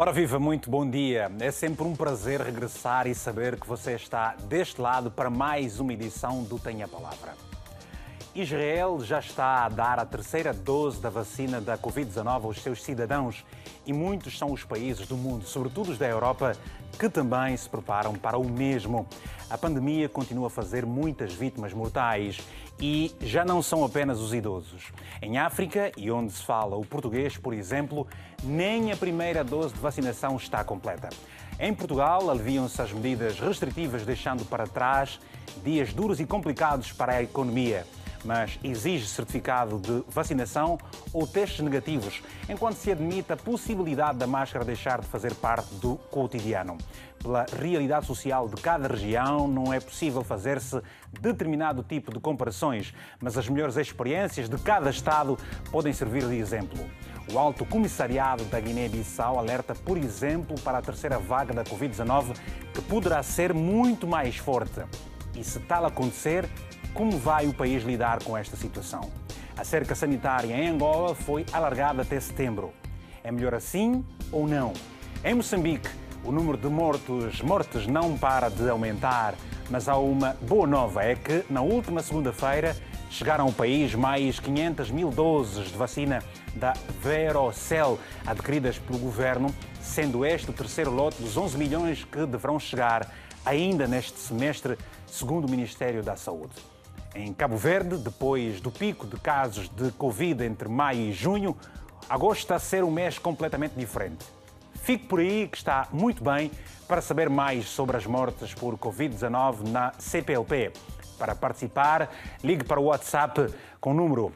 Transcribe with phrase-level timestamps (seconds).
[0.00, 1.28] Ora viva, muito bom dia.
[1.40, 5.92] É sempre um prazer regressar e saber que você está deste lado para mais uma
[5.92, 7.47] edição do Tenha a Palavra.
[8.34, 13.44] Israel já está a dar a terceira dose da vacina da Covid-19 aos seus cidadãos
[13.86, 16.52] e muitos são os países do mundo, sobretudo os da Europa,
[16.98, 19.06] que também se preparam para o mesmo.
[19.48, 22.38] A pandemia continua a fazer muitas vítimas mortais
[22.78, 24.92] e já não são apenas os idosos.
[25.22, 28.06] Em África, e onde se fala o português, por exemplo,
[28.44, 31.08] nem a primeira dose de vacinação está completa.
[31.58, 35.18] Em Portugal, aliviam-se as medidas restritivas, deixando para trás
[35.64, 37.84] dias duros e complicados para a economia
[38.24, 40.78] mas exige certificado de vacinação
[41.12, 45.96] ou testes negativos, enquanto se admite a possibilidade da máscara deixar de fazer parte do
[46.10, 46.76] cotidiano.
[47.20, 50.80] Pela realidade social de cada região, não é possível fazer-se
[51.20, 55.36] determinado tipo de comparações, mas as melhores experiências de cada Estado
[55.70, 56.78] podem servir de exemplo.
[57.30, 62.34] O Alto Comissariado da Guiné-Bissau alerta, por exemplo, para a terceira vaga da Covid-19,
[62.72, 64.80] que poderá ser muito mais forte.
[65.34, 66.48] E se tal acontecer,
[66.94, 69.10] como vai o país lidar com esta situação?
[69.56, 72.72] A cerca sanitária em Angola foi alargada até setembro.
[73.24, 74.72] É melhor assim ou não?
[75.24, 75.88] Em Moçambique,
[76.24, 79.34] o número de mortos, mortes não para de aumentar,
[79.70, 82.76] mas há uma boa nova, é que na última segunda-feira
[83.10, 86.22] chegaram ao país mais 500 mil doses de vacina
[86.54, 92.58] da Verocell adquiridas pelo governo, sendo este o terceiro lote dos 11 milhões que deverão
[92.58, 93.12] chegar
[93.44, 94.76] ainda neste semestre,
[95.06, 96.52] segundo o Ministério da Saúde.
[97.14, 101.56] Em Cabo Verde, depois do pico de casos de Covid entre maio e junho,
[102.08, 104.26] agosto está a ser um mês completamente diferente.
[104.74, 106.50] Fique por aí, que está muito bem,
[106.86, 110.72] para saber mais sobre as mortes por Covid-19 na CPLP.
[111.18, 112.10] Para participar,
[112.44, 114.32] ligue para o WhatsApp com o número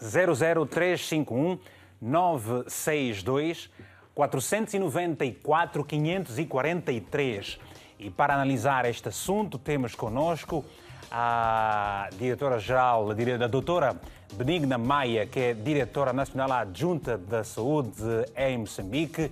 [0.00, 1.58] 00351
[2.00, 3.70] 962
[4.14, 7.58] 494 543.
[7.98, 10.64] E para analisar este assunto, temos conosco
[11.10, 13.96] a diretora-geral, a doutora
[14.34, 18.02] Benigna Maia, que é diretora nacional adjunta da saúde
[18.36, 19.30] em Moçambique,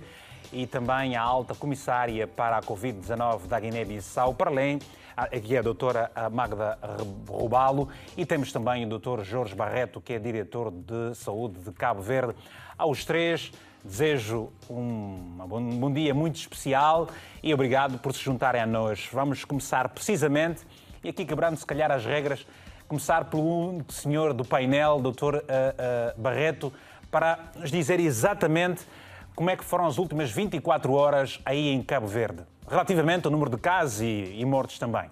[0.53, 4.79] e também a alta comissária para a Covid-19 da Guiné-Bissau, para além,
[5.17, 6.77] aqui é a doutora Magda
[7.27, 12.01] Rubalo, e temos também o doutor Jorge Barreto, que é diretor de saúde de Cabo
[12.01, 12.35] Verde.
[12.77, 13.51] Aos três,
[13.83, 15.37] desejo um
[15.79, 17.07] bom dia muito especial
[17.43, 19.09] e obrigado por se juntarem a nós.
[19.11, 20.61] Vamos começar precisamente
[21.05, 22.47] e aqui quebrando se calhar as regras,
[22.87, 26.73] começar pelo senhor do painel, doutor uh, uh, Barreto,
[27.11, 28.83] para nos dizer exatamente
[29.35, 33.51] como é que foram as últimas 24 horas aí em Cabo Verde, relativamente ao número
[33.51, 35.11] de casos e, e mortes também.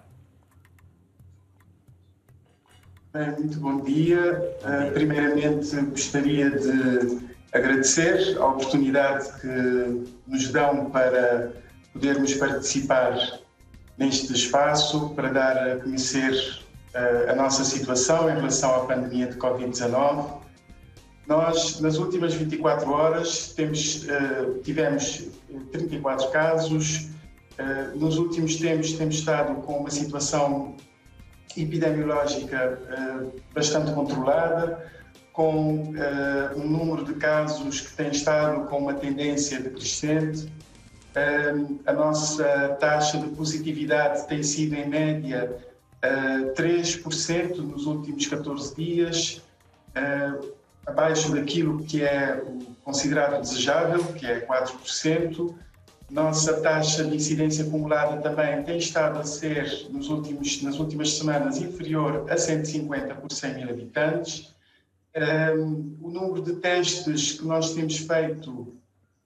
[3.38, 4.56] Muito bom dia.
[4.92, 7.20] Primeiramente, gostaria de
[7.52, 11.52] agradecer a oportunidade que nos dão para
[11.92, 13.16] podermos participar
[13.96, 16.32] neste espaço para dar a conhecer
[16.94, 20.42] uh, a nossa situação em relação à pandemia de Covid-19.
[21.26, 25.28] Nós, nas últimas 24 horas, temos, uh, tivemos
[25.72, 27.08] 34 casos.
[27.58, 30.76] Uh, nos últimos tempos, temos estado com uma situação
[31.56, 32.80] epidemiológica
[33.54, 34.90] bastante controlada,
[35.32, 35.94] com
[36.56, 40.52] um número de casos que tem estado com uma tendência decrescente
[41.86, 45.56] a nossa taxa de positividade tem sido, em média,
[46.54, 49.42] 3% nos últimos 14 dias,
[50.84, 52.42] abaixo daquilo que é
[52.82, 55.54] considerado desejável, que é 4%.
[56.10, 61.56] Nossa taxa de incidência acumulada também tem estado a ser, nos últimos, nas últimas semanas,
[61.58, 64.54] inferior a 150 por 100 mil habitantes.
[66.00, 68.76] o número de testes que nós temos feito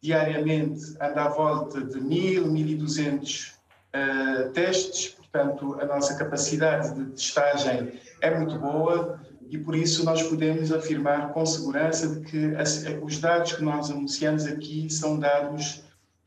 [0.00, 3.52] diariamente anda à volta de 1.000, 1.200
[3.94, 10.22] uh, testes, portanto, a nossa capacidade de testagem é muito boa e por isso nós
[10.22, 15.82] podemos afirmar com segurança de que as, os dados que nós anunciamos aqui são dados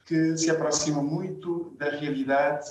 [0.06, 2.66] que se aproximam muito da realidade,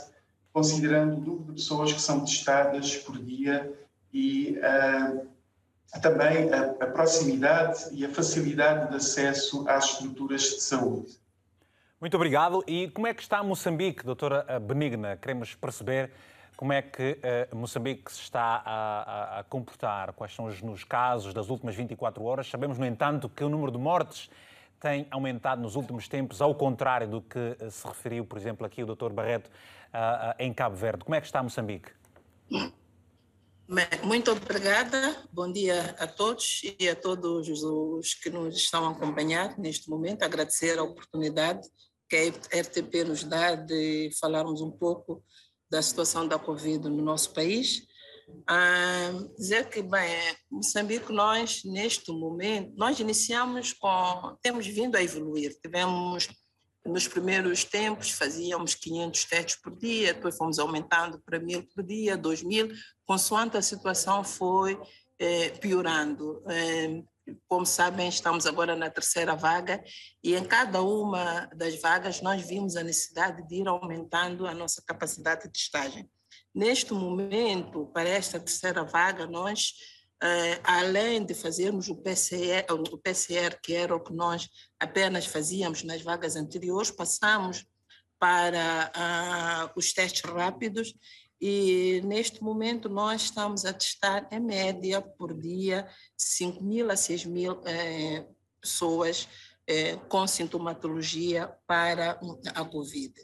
[0.53, 3.73] considerando o número de pessoas que são testadas por dia
[4.13, 5.27] e uh,
[5.99, 11.19] também a, a, proximidade e a facilidade de acesso às estruturas de saúde.
[12.01, 12.63] Muito obrigado.
[12.67, 15.17] E como é que está Moçambique, doutora Benigna?
[15.17, 16.11] Queremos perceber
[16.57, 17.19] como é que
[17.53, 21.75] uh, Moçambique se está a, a, a, comportar, quais são os, os casos das últimas
[21.75, 22.49] 24 horas.
[22.49, 24.31] Sabemos, no entanto, que o número de mortes
[24.81, 28.83] tem aumentado nos últimos tempos, ao contrário do que eh, se referiu, por exemplo, aqui
[28.83, 31.05] o doutor Barreto, uh, uh, em Cabo Verde.
[31.05, 31.93] Como é que está Moçambique?
[34.03, 39.57] Muito obrigada, bom dia a todos e a todos os que nos estão a acompanhar
[39.57, 40.25] neste momento.
[40.25, 41.69] Agradecer a oportunidade
[42.09, 45.23] que a RTP nos dá de falarmos um pouco
[45.71, 47.87] da situação da Covid no nosso país.
[48.45, 50.11] Ah, dizer que, bem,
[50.51, 56.27] Moçambique, nós, neste momento, nós iniciamos com, temos vindo a evoluir, tivemos,
[56.85, 62.17] nos primeiros tempos, fazíamos 500 testes por dia, depois fomos aumentando para 1.000 por dia,
[62.17, 62.75] 2.000,
[63.05, 64.81] consoante a situação foi
[65.19, 66.43] eh, piorando.
[66.49, 67.03] Eh,
[67.47, 69.83] como sabem, estamos agora na terceira vaga
[70.23, 74.83] e em cada uma das vagas nós vimos a necessidade de ir aumentando a nossa
[74.85, 76.11] capacidade de testagem.
[76.55, 79.75] Neste momento, para esta terceira vaga, nós,
[80.65, 86.03] além de fazermos o PCR, o PCR, que era o que nós apenas fazíamos nas
[86.03, 87.65] vagas anteriores, passamos
[88.19, 90.95] para uh, os testes rápidos
[91.41, 97.25] e neste momento nós estamos a testar em média por dia 5 mil a 6
[97.25, 98.27] mil eh,
[98.61, 99.27] pessoas
[99.67, 102.21] eh, com sintomatologia para
[102.55, 103.15] a Covid.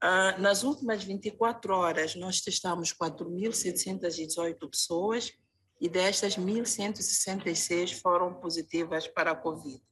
[0.00, 5.32] Ah, nas últimas 24 horas nós testamos 4.718 pessoas
[5.80, 9.82] e destas 1.166 foram positivas para a Covid.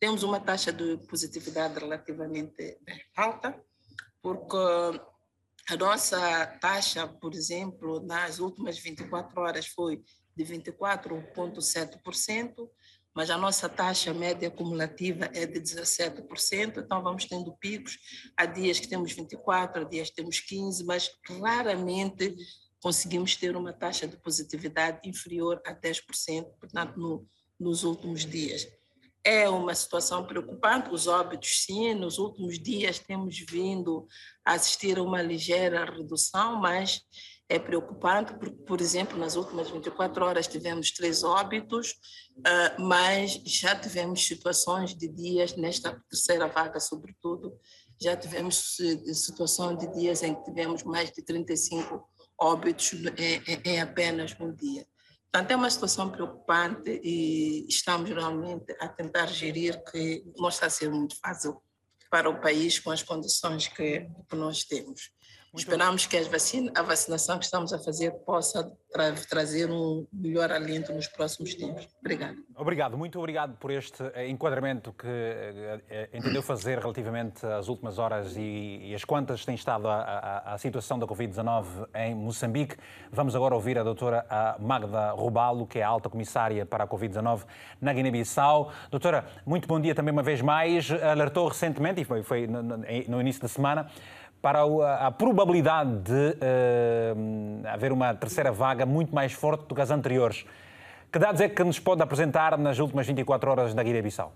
[0.00, 2.78] Temos uma taxa de positividade relativamente
[3.14, 3.62] alta,
[4.20, 4.56] porque
[5.68, 10.02] a nossa taxa, por exemplo, nas últimas 24 horas foi
[10.34, 12.68] de 24,7%,
[13.14, 17.98] mas a nossa taxa média acumulativa é de 17%, então vamos tendo picos,
[18.36, 22.34] há dias que temos 24, há dias que temos 15, mas claramente
[22.80, 27.26] conseguimos ter uma taxa de positividade inferior a 10%, portanto, no,
[27.58, 28.66] nos últimos dias.
[29.22, 34.06] É uma situação preocupante, os óbitos sim, nos últimos dias temos vindo
[34.44, 37.02] a assistir a uma ligeira redução, mas
[37.46, 41.96] é preocupante, porque, por exemplo, nas últimas 24 horas tivemos três óbitos,
[42.46, 47.52] ah, mas já tivemos situações de dias, nesta terceira vaga, sobretudo,
[48.00, 48.76] já tivemos
[49.12, 52.08] situações de dias em que tivemos mais de 35
[52.40, 54.86] óbitos em, em apenas um dia.
[55.32, 60.70] Portanto, é uma situação preocupante e estamos realmente a tentar gerir, que não está a
[60.70, 61.62] ser muito fácil
[62.10, 65.12] para o país com as condições que, que nós temos.
[65.54, 70.92] Esperamos que vacina, a vacinação que estamos a fazer possa tra trazer um melhor alento
[70.92, 71.88] nos próximos tempos.
[72.00, 72.36] Obrigado.
[72.56, 77.98] Obrigado, muito obrigado por este eh, enquadramento que eh, eh, entendeu fazer relativamente às últimas
[77.98, 81.64] horas e, e as quantas tem estado a, a, a situação da Covid-19
[81.94, 82.76] em Moçambique.
[83.10, 84.26] Vamos agora ouvir a doutora
[84.60, 87.44] Magda Rubalo, que é a alta comissária para a Covid-19
[87.80, 88.72] na Guiné-Bissau.
[88.90, 90.90] Doutora, muito bom dia também uma vez mais.
[90.90, 93.88] Alertou recentemente, e foi, foi no, no início da semana,
[94.42, 94.60] para
[95.06, 100.46] a, probabilidade de uh, haver uma terceira vaga muito mais forte do que as anteriores.
[101.12, 104.32] Que dados é que nos pode apresentar nas últimas 24 horas da Guiné-Bissau?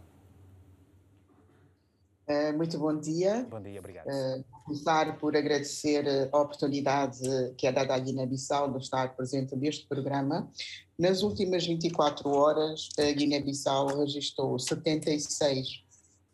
[2.29, 3.47] Uh, muito bom dia.
[3.51, 4.07] Bom dia, obrigado.
[4.07, 7.21] Uh, começar por agradecer a oportunidade
[7.57, 10.51] que é dada à Guiné-Bissau de estar presente neste programa.
[10.99, 15.84] Nas últimas 24 horas, a Guiné-Bissau registrou 76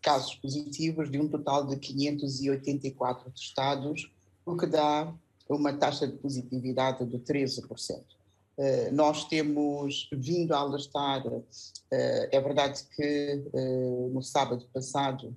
[0.02, 4.11] casos positivos de um total de 584 testados,
[4.44, 5.12] o que dá
[5.49, 8.02] uma taxa de positividade de 13%.
[8.57, 11.45] Uh, nós temos vindo a alertar, uh,
[11.90, 15.35] é verdade que uh, no sábado passado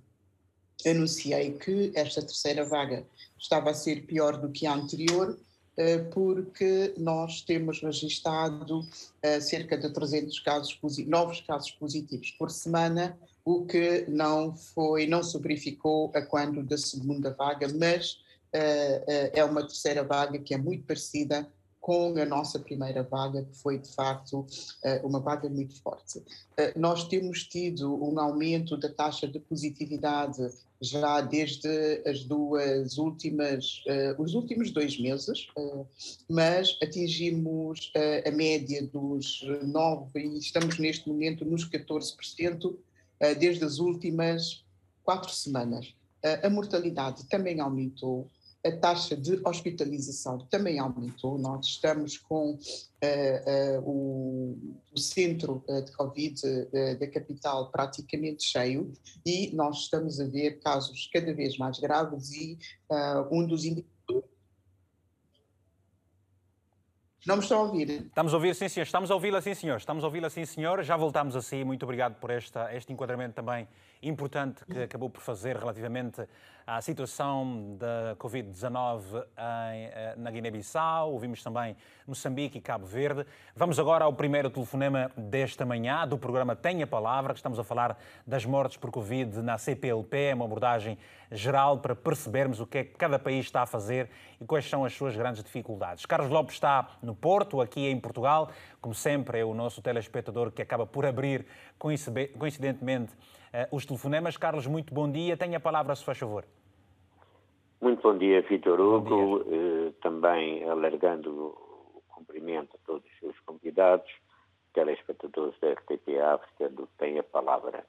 [0.86, 3.06] anunciei que esta terceira vaga
[3.40, 5.40] estava a ser pior do que a anterior,
[6.14, 8.86] porque nós temos registrado
[9.42, 15.38] cerca de 300 casos novos casos positivos por semana, o que não foi, não se
[15.38, 18.14] verificou a quando da segunda vaga, mas
[18.54, 21.48] uh, uh, é uma terceira vaga que é muito parecida
[21.82, 26.24] com a nossa primeira vaga, que foi de facto uh, uma vaga muito forte.
[26.78, 33.84] nós temos tido um aumento da taxa de positividade já desde as duas últimas,
[34.18, 35.48] os últimos dois meses,
[36.30, 37.92] mas atingimos
[38.26, 42.14] a média dos 9 e estamos neste momento nos 14%,
[42.66, 42.93] eh,
[43.36, 44.66] desde as últimas
[45.04, 45.94] quatro semanas.
[46.24, 48.30] Eh, a mortalidade também aumentou,
[48.66, 51.38] a taxa de hospitalização também aumentou.
[51.38, 54.58] Nós estamos com uh, uh, o,
[54.94, 58.94] o, centro de Covid uh, da capital praticamente cheio
[59.26, 62.58] e nós estamos a ver casos cada vez mais graves e
[63.30, 63.93] um dos indicadores
[67.26, 67.90] Não me estão a ouvir?
[67.90, 68.84] Estamos a ouvir, sim, senhor.
[68.84, 69.78] Estamos a ouvi-la, sim, senhor.
[69.78, 70.84] Estamos a ouvi-la, sim, senhor.
[70.84, 71.64] Já voltamos a si.
[71.64, 73.68] Muito obrigado por esta, este enquadramento também
[74.04, 76.28] importante que acabou por fazer relativamente
[76.66, 81.76] à situação da Covid-19 eh, na Guiné-Bissau, ouvimos também
[82.08, 83.26] Moçambique e Cabo Verde.
[83.56, 87.98] Vamos agora ao primeiro telefonema desta manhã do programa Tenha Palavra, que estamos a falar
[88.26, 90.98] das mortes por Covid na CPLP, é uma abordagem
[91.32, 94.86] geral para percebermos o que é que cada país está a fazer e quais são
[94.86, 96.06] as suas grandes dificuldades.
[96.06, 100.62] Carlos Lopes está no Porto, aqui em Portugal, como sempre é o nosso telespectador que
[100.62, 101.46] acaba por abrir
[101.78, 103.14] coincidentemente
[103.72, 104.38] os telefonemas.
[104.38, 105.38] Carlos, muito bom dia.
[105.38, 106.46] Tenha a palavra, se faz favor.
[107.82, 109.44] Muito bom dia, Vitor Hugo.
[109.44, 109.56] Dia.
[109.58, 114.10] Eh, também alargando o cumprimento a todos os convidados,
[114.74, 117.86] telespectadores da RTP África, do que tem a palavra.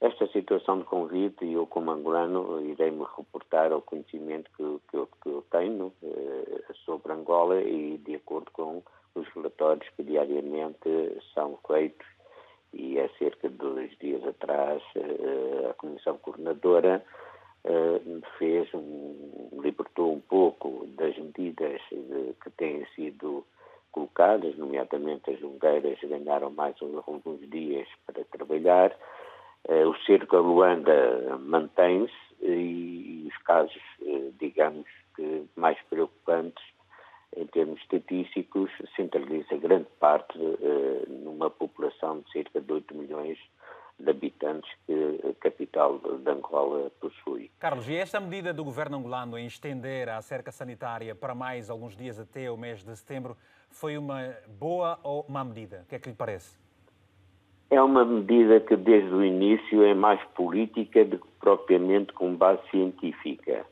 [0.00, 5.28] Esta situação de convite, eu como angolano irei-me reportar ao conhecimento que, que, eu, que
[5.28, 8.82] eu, tenho eh, sobre Angola e de acordo com
[9.14, 10.88] os relatórios que diariamente
[11.34, 12.06] são feitos
[12.76, 17.04] e há cerca de dois dias atrás eh, a Comissão Coordenadora
[17.64, 18.00] eh,
[18.38, 21.80] fez um, libertou um pouco das medidas
[22.42, 23.44] que têm sido
[23.92, 26.74] colocadas, nomeadamente as jungueiras ganharam mais
[27.06, 28.96] alguns dias para trabalhar.
[29.68, 32.12] Eh, o cerco a Luanda mantém-se
[32.42, 33.82] e os casos,
[34.38, 36.63] digamos que mais preocupantes
[38.04, 43.38] estatísticos, centraliza grande parte uh, numa população de cerca de 8 milhões
[43.98, 47.50] de habitantes que a capital de Angola possui.
[47.60, 51.96] Carlos, e esta medida do governo angolano em estender a cerca sanitária para mais alguns
[51.96, 53.36] dias até o mês de setembro
[53.70, 55.82] foi uma boa ou má medida?
[55.84, 56.58] O que é que lhe parece?
[57.70, 62.60] É uma medida que desde o início é mais política do que propriamente com base
[62.70, 63.64] científica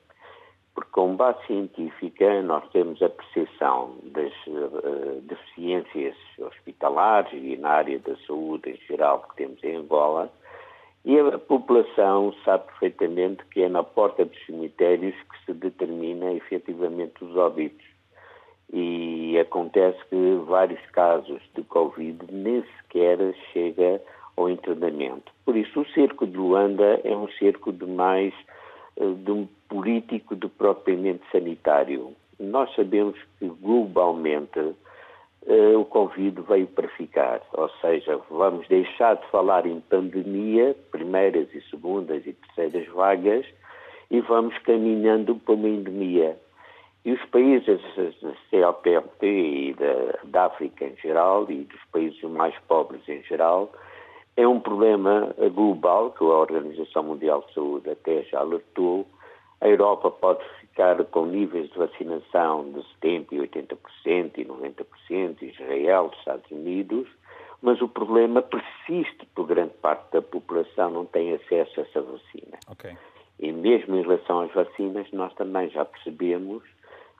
[0.74, 7.98] porque com base científica nós temos a percepção das uh, deficiências hospitalares e na área
[7.98, 10.32] da saúde em geral que temos em Angola,
[11.04, 17.24] e a população sabe perfeitamente que é na porta dos cemitérios que se determina efetivamente
[17.24, 17.84] os óbitos.
[18.72, 23.18] E acontece que vários casos de Covid nem sequer
[23.52, 24.00] chega
[24.36, 25.32] ao internamento.
[25.44, 28.32] Por isso, o cerco de Luanda é um cerco de mais
[28.96, 32.14] eh, de um político de propriamente sanitário.
[32.38, 39.26] Nós sabemos que globalmente uh, o Covid veio para ficar, ou seja, vamos deixar de
[39.28, 43.46] falar em pandemia, primeiras e segundas e terceiras vagas,
[44.10, 46.36] e vamos caminhando para uma endemia.
[47.02, 47.80] E os países
[48.52, 53.72] da COPLP e da, da África em geral, e dos países mais pobres em geral,
[54.36, 59.06] é um problema global que a Organização Mundial de Saúde até já alertou.
[59.62, 66.10] A Europa pode ficar com níveis de vacinação de 70% e 80% e 90%, Israel,
[66.18, 67.08] Estados Unidos,
[67.62, 72.58] mas o problema persiste por grande parte da população não tem acesso a essa vacina.
[72.72, 72.96] Okay.
[73.38, 76.64] E mesmo em relação às vacinas, nós também já percebemos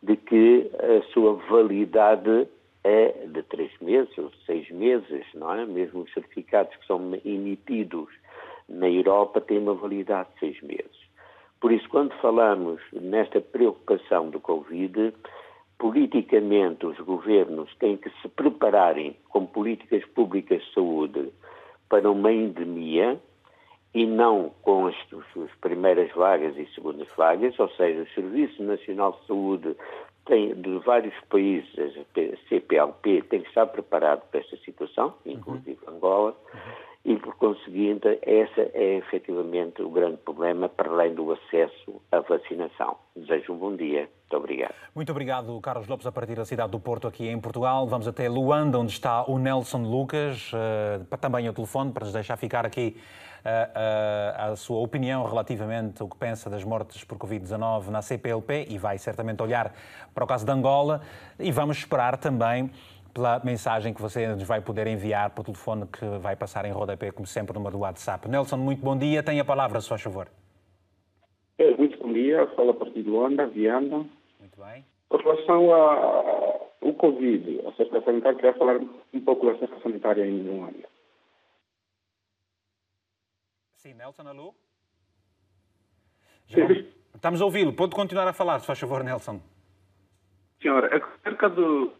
[0.02, 2.48] de que a sua validade
[2.82, 5.64] é de três meses ou seis meses, não é?
[5.64, 8.08] Mesmo os certificados que são emitidos
[8.68, 11.01] na Europa têm uma validade de seis meses.
[11.62, 15.14] Por isso, quando falamos nesta preocupação do Covid,
[15.78, 21.32] politicamente os governos têm que se prepararem com políticas públicas de saúde
[21.88, 23.16] para uma endemia
[23.94, 29.12] e não com as, as primeiras vagas e segundas vagas, ou seja, o Serviço Nacional
[29.12, 29.76] de Saúde
[30.24, 35.94] tem, de vários países, a CPLP tem que estar preparado para esta situação, inclusive uhum.
[35.94, 36.60] Angola, uhum.
[37.04, 42.96] E por conseguinte, essa é efetivamente o grande problema, para além do acesso à vacinação.
[43.16, 44.08] Desejo um bom dia.
[44.32, 44.74] Muito obrigado.
[44.94, 47.86] Muito obrigado, Carlos Lopes, a partir da cidade do Porto, aqui em Portugal.
[47.88, 52.36] Vamos até Luanda, onde está o Nelson Lucas, uh, também ao telefone, para nos deixar
[52.36, 52.96] ficar aqui
[53.44, 58.78] a, a, sua opinião relativamente ao que pensa das mortes por Covid-19 na CPLP e
[58.78, 59.74] vai certamente olhar
[60.14, 61.00] para o caso de Angola
[61.38, 62.70] e vamos esperar também
[63.12, 66.72] pela mensagem que você nos vai poder enviar para o telefone que vai passar em
[66.72, 68.28] rodapé, como sempre, no do WhatsApp.
[68.28, 69.22] Nelson, muito bom dia.
[69.22, 70.28] Tenha a palavra, se faz favor.
[71.58, 72.46] É, muito bom dia.
[72.56, 74.06] Fala a partir de Luanda, Viana.
[74.40, 74.84] Muito bem.
[75.08, 78.80] Com relação ao Covid, a cerca sanitária, queria falar
[79.12, 80.88] um pouco da cerca sanitária em Luanda.
[83.74, 84.54] Sim, Nelson, alô?
[86.46, 86.66] Já
[87.14, 87.72] estamos a ouvi-lo.
[87.72, 89.40] Pode continuar a falar, se faz favor, Nelson.
[90.60, 91.92] Senhora, acerca do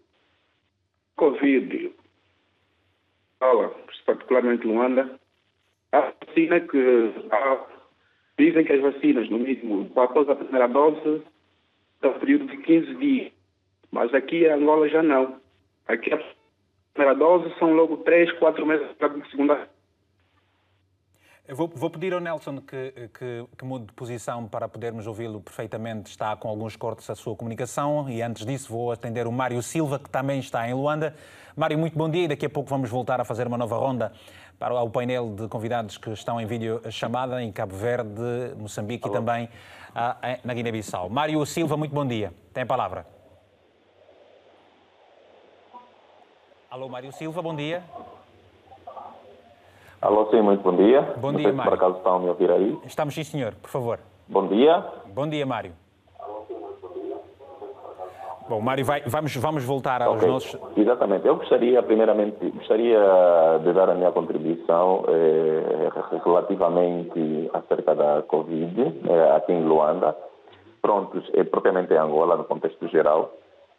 [1.17, 1.93] Covid,
[4.07, 5.19] particularmente Luanda,
[5.93, 7.67] a vacina que há,
[8.39, 11.23] dizem que as vacinas, no mínimo, após a primeira dose,
[12.01, 13.33] dá um período de 15 dias.
[13.91, 15.41] Mas aqui em Angola já não.
[15.87, 16.25] Aqui a
[16.95, 19.69] primeira dose são logo 3, 4 meses para a segunda
[21.49, 26.11] vou, vou, pedir ao Nelson que, que, que mude de posição para podermos ouvi-lo perfeitamente.
[26.11, 29.99] Está com alguns cortes a sua comunicação e antes disso vou atender o Mário Silva,
[29.99, 31.15] que também está em Luanda.
[31.57, 34.13] Mário, muito bom dia e daqui a pouco vamos voltar a fazer uma nova ronda
[34.59, 39.17] para o painel de convidados que estão em vídeo chamada em Cabo Verde, Moçambique Olá.
[39.17, 39.49] e também
[39.95, 41.11] ah, na Guiné-Bissau.
[41.11, 42.33] Mário Silva, muito bom dia.
[42.55, 43.07] Tem a palavra.
[46.71, 47.83] Alô, Mário Silva, bom dia.
[50.03, 51.15] Alô, sim, muito bom dia.
[51.19, 51.71] Bom Não dia, sei Mário.
[51.71, 52.77] por acaso estão a me ouvir aí.
[52.85, 54.01] Estamos sim, senhor, por favor.
[54.27, 54.85] Bom dia.
[55.15, 55.73] Bom dia, Mário.
[58.49, 60.29] Bom, Mário, vai, vamos, vamos voltar aos okay.
[60.29, 60.59] nossos...
[60.77, 61.25] Exatamente.
[61.25, 62.99] Eu gostaria, primeiramente, gostaria
[63.63, 65.89] de dar a minha contribuição eh,
[66.25, 70.17] relativamente acerca da Covid eh, aqui em Luanda.
[70.83, 73.33] Prontos, eh, propriamente em Angola, no contexto geral.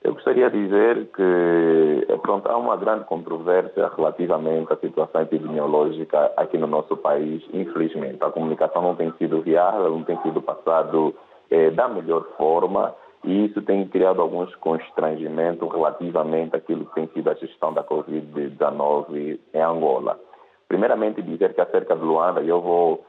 [0.04, 6.30] Eu gostaria de dizer que é, pronto, há uma grande controvérsia relativamente à situação epidemiológica
[6.36, 8.22] aqui no nosso país, infelizmente.
[8.22, 11.16] A comunicação não tem sido viável, não tem sido passado
[11.50, 12.94] é, da melhor forma
[13.24, 19.40] e isso tem criado alguns constrangimentos relativamente àquilo que tem sido a gestão da Covid-19
[19.54, 20.20] em Angola.
[20.68, 23.06] Primeiramente, dizer que acerca de Luanda, eu vou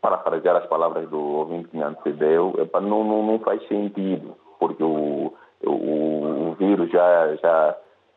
[0.00, 5.34] parafrasear as palavras do ouvinte que me antecedeu, não, não, não faz sentido, porque o
[5.66, 7.76] o, o vírus já, já,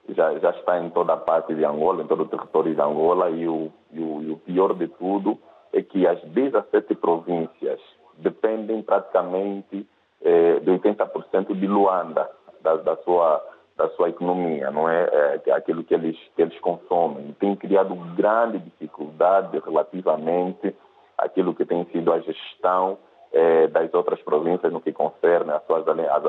[0.09, 3.29] já, já está em toda a parte de Angola, em todo o território de Angola,
[3.29, 5.37] e o, e o, e o pior de tudo
[5.73, 7.79] é que as 17 províncias
[8.17, 9.87] dependem praticamente
[10.21, 12.29] eh, de 80% de Luanda,
[12.61, 13.43] da, da, sua,
[13.75, 15.39] da sua economia, não é?
[15.45, 15.51] é?
[15.51, 17.35] Aquilo que eles, que eles consomem.
[17.39, 20.75] Tem criado grande dificuldade relativamente
[21.17, 22.97] àquilo que tem sido a gestão
[23.33, 25.83] eh, das outras províncias no que concerne a sua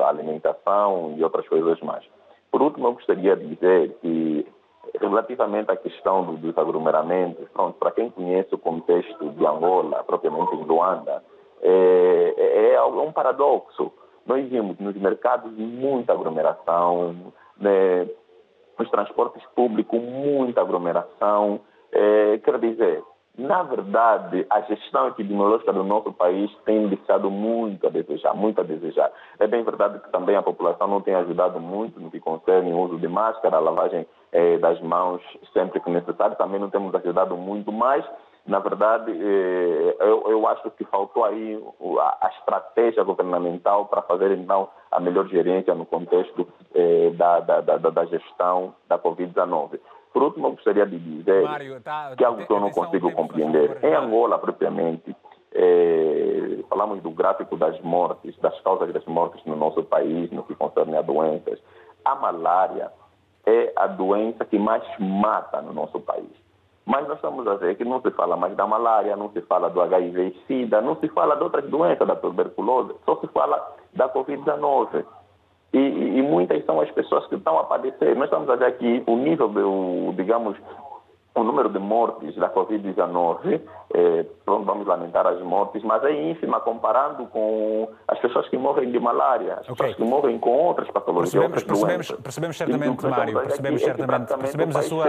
[0.07, 2.03] alimentação e outras coisas mais.
[2.51, 4.45] Por último, eu gostaria de dizer que,
[4.99, 10.55] relativamente à questão do, dos aglomeramentos, pronto, para quem conhece o contexto de Angola, propriamente
[10.55, 11.23] em Luanda,
[11.61, 13.91] é, é, é um paradoxo.
[14.25, 18.07] Nós vimos nos mercados muita aglomeração, né,
[18.77, 21.59] nos transportes públicos muita aglomeração.
[21.91, 23.03] É, dizer,
[23.39, 28.65] na verdade, a gestão epidemiológica do nosso país tem deixado muito a desejar, muito a
[28.65, 29.09] desejar.
[29.39, 32.79] É bem verdade que também a população não tem ajudado muito no que concerne o
[32.79, 35.21] uso de máscara, a lavagem eh, das mãos
[35.53, 38.05] sempre que necessário, também não temos ajudado muito, mas,
[38.45, 41.63] na verdade, eh, eu, eu, acho que faltou aí
[41.97, 47.61] a, a, estratégia governamental para fazer, então, a melhor gerência no contexto eh, da, da,
[47.61, 49.79] da, da gestão da Covid-19.
[50.13, 53.77] Por último, eu gostaria de dizer Mário, tá, que algo que eu não consigo compreender.
[53.83, 55.15] Em Angola, propriamente,
[55.53, 60.55] é, falamos do gráfico das mortes, das causas das mortes no nosso país, no que
[60.55, 61.59] concerne a doenças.
[62.03, 62.91] A malária
[63.45, 66.29] é a doença que mais mata no nosso país.
[66.85, 69.69] Mas nós estamos a ver que não se fala mais da malária, não se fala
[69.69, 73.75] do HIV e SIDA, não se fala de outras doenças, da tuberculose, só se fala
[73.93, 75.05] da Covid-19.
[75.71, 78.15] E, e, muitas são as pessoas que estão a padecer.
[78.15, 80.57] Nós estamos a ver aqui o nível, do, digamos,
[81.35, 83.61] o número de mortes da Covid-19,
[83.93, 88.99] é, vamos lamentar as mortes, mas é ínfima comparando com as pessoas que morrem de
[88.99, 89.75] malária, as okay.
[89.75, 92.23] pessoas que morrem com outras patologias, percebemos, outras percebemos.
[92.23, 95.05] Percebemos certamente, Mário, percebemos certamente, percebemos a sua...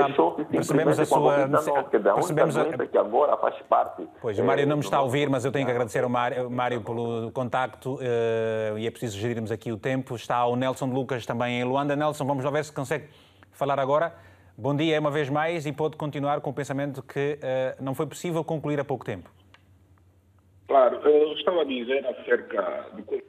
[0.51, 1.33] Percebemos a sua...
[2.15, 4.07] Percebemos a que agora faz parte...
[4.21, 6.51] Pois, o Mário não me está a ouvir, mas eu tenho que agradecer ao Mário,
[6.51, 10.15] Mário pelo contacto uh, e é preciso gerirmos aqui o tempo.
[10.15, 11.97] Está o Nelson Lucas também em Luanda.
[11.97, 13.09] Nelson, vamos lá ver se consegue
[13.53, 14.13] falar agora.
[14.61, 18.07] Bom dia uma vez mais e pode continuar com o pensamento que uh, não foi
[18.07, 19.31] possível concluir há pouco tempo.
[20.69, 23.23] Claro, eu estava a dizer acerca do.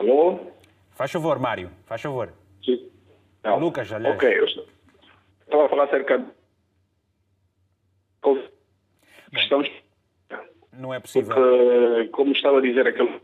[0.00, 0.40] Alô?
[0.90, 2.32] Faz favor, Mário, faz favor.
[2.64, 2.90] Sim.
[3.44, 3.60] Não.
[3.60, 4.16] Lucas, aliás.
[4.16, 6.26] Ok, eu estava a falar acerca.
[9.32, 9.70] Estamos.
[10.72, 11.32] Não é possível.
[11.32, 13.22] Porque, como estava a dizer aquele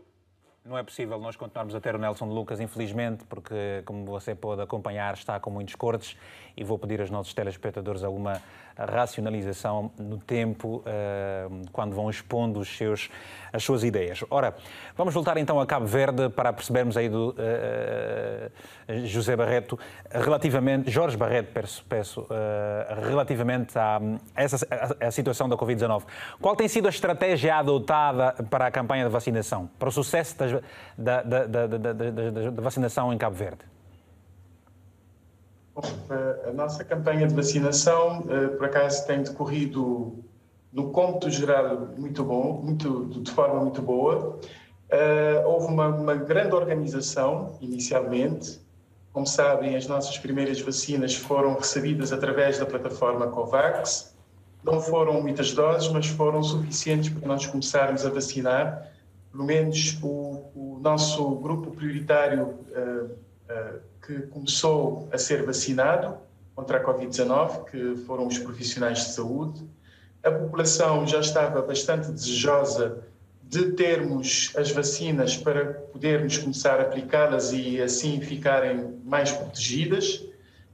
[0.63, 4.61] não é possível nós continuarmos a ter o Nelson Lucas, infelizmente, porque, como você pode
[4.61, 6.15] acompanhar, está com muitos cortes
[6.55, 8.41] e vou pedir aos nossos telespectadores alguma
[8.77, 13.09] racionalização no tempo eh, quando vão expondo os seus,
[13.51, 14.23] as suas ideias.
[14.29, 14.55] Ora,
[14.95, 19.77] vamos voltar então a Cabo Verde para percebermos aí do uh, José Barreto,
[20.09, 26.03] relativamente, Jorge Barreto, peço, peço uh, relativamente a, a, a situação da Covid-19.
[26.41, 30.51] Qual tem sido a estratégia adotada para a campanha de vacinação, para o sucesso das,
[30.97, 33.71] da, da, da, da vacinação em Cabo Verde?
[35.75, 40.21] A nossa campanha de vacinação, eh, por acaso, tem decorrido
[40.71, 44.39] no cômputo geral muito bom, muito, de forma muito boa.
[44.89, 48.59] Eh, houve uma, uma grande organização inicialmente.
[49.13, 54.15] Como sabem, as nossas primeiras vacinas foram recebidas através da plataforma COVAX
[54.63, 58.91] Não foram muitas doses, mas foram suficientes para nós começarmos a vacinar.
[59.31, 62.43] Pelo menos o, o nosso grupo prioritário
[62.75, 66.17] uh, uh, que começou a ser vacinado
[66.55, 69.61] contra a Covid-19, que foram os profissionais de saúde.
[70.23, 73.03] A população já estava bastante desejosa
[73.43, 80.23] de termos as vacinas para podermos começar a aplicá-las e assim ficarem mais protegidas.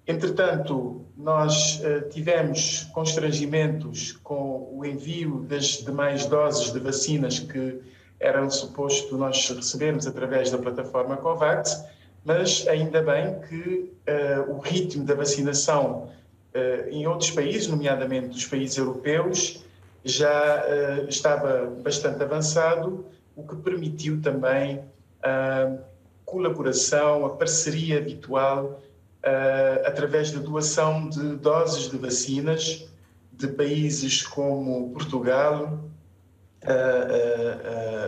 [0.05, 7.81] Entretanto, nós uh, tivemos constrangimentos com o envio das demais doses de vacinas que
[8.19, 11.83] eram suposto nós recebermos através da plataforma COVAX,
[12.27, 16.11] mas ainda bem que uh, o ritmo da vacinação
[16.53, 19.63] uh, em outros países, nomeadamente os países europeus,
[20.03, 20.63] já
[21.09, 24.81] estava bastante avançado, o que permitiu também
[25.21, 25.77] a
[26.23, 28.81] colaboração, a parceria habitual
[29.23, 32.87] uh, através da doação de doses de vacinas
[33.33, 35.79] de países como Portugal,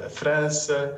[0.09, 0.97] França,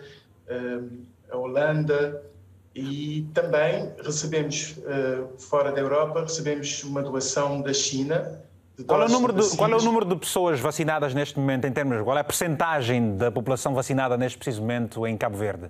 [1.29, 2.30] a Holanda
[2.73, 8.41] e também recebemos uh, fora da Europa recebemos uma doação da China.
[8.87, 11.71] Qual é, o número de, qual é o número de pessoas vacinadas neste momento em
[11.71, 12.01] termos?
[12.01, 15.69] Qual é a percentagem da população vacinada neste preciso momento em Cabo Verde?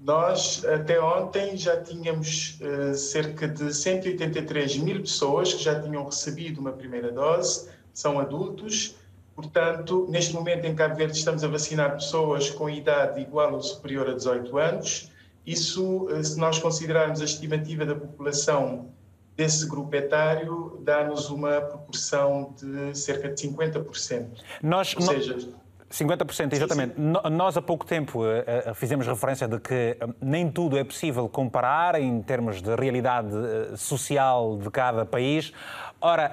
[0.00, 6.60] Nós, até ontem, já tínhamos uh, cerca de 183 mil pessoas que já tinham recebido
[6.60, 8.96] uma primeira dose, são adultos.
[9.36, 14.08] Portanto, neste momento em Cabo Verde, estamos a vacinar pessoas com idade igual ou superior
[14.08, 15.11] a 18 anos.
[15.46, 18.90] Isso, uh, se nós considerarmos a estimativa da população
[19.36, 24.26] desse grupo etário, dá-nos uma proporção de cerca de 50%.
[24.62, 25.38] Nós, ou seja,
[25.92, 26.94] 50%, exatamente.
[26.96, 27.30] Sim, sim.
[27.30, 31.28] Nós há pouco tempo eh, eh, fizemos referência de que eh, nem tudo é possível
[31.28, 33.30] comparar em termos de realidade
[33.76, 35.52] social de cada país.
[36.00, 36.32] Ora,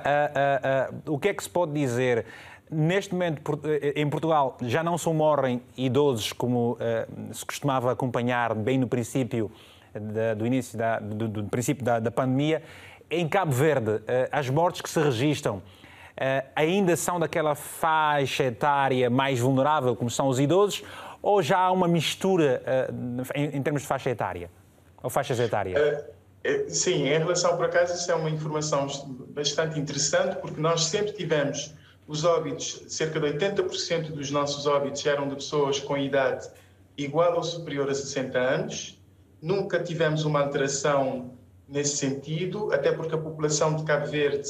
[1.06, 2.26] o que é que se pode dizer?
[2.72, 3.42] Neste momento,
[3.96, 6.78] em Portugal, já não só morrem idosos como
[7.34, 9.52] se costumava acompanhar bem no princípio
[10.38, 12.62] do início da, do, do princípio da, da pandemia.
[13.10, 15.64] Em Cabo Verde, as mortes que se registram
[16.22, 20.84] eh, ainda são daquela faixa etária mais vulnerável, como são os idosos,
[21.22, 22.92] ou já há uma mistura eh,
[23.36, 24.52] em, termos de faixa etária?
[25.02, 25.80] Ou faixas etárias?
[26.44, 28.86] Eh, sim, em relação, por acaso, isso é uma informação
[29.30, 31.74] bastante interessante, porque nós sempre tivemos
[32.10, 36.50] os óbitos, cerca de 80% dos nossos óbitos eram de pessoas com idade
[36.98, 39.00] igual ou superior a 60 anos.
[39.42, 41.36] Nunca tivemos uma alteração
[41.68, 44.50] nesse sentido, até porque a população de Cabo Verde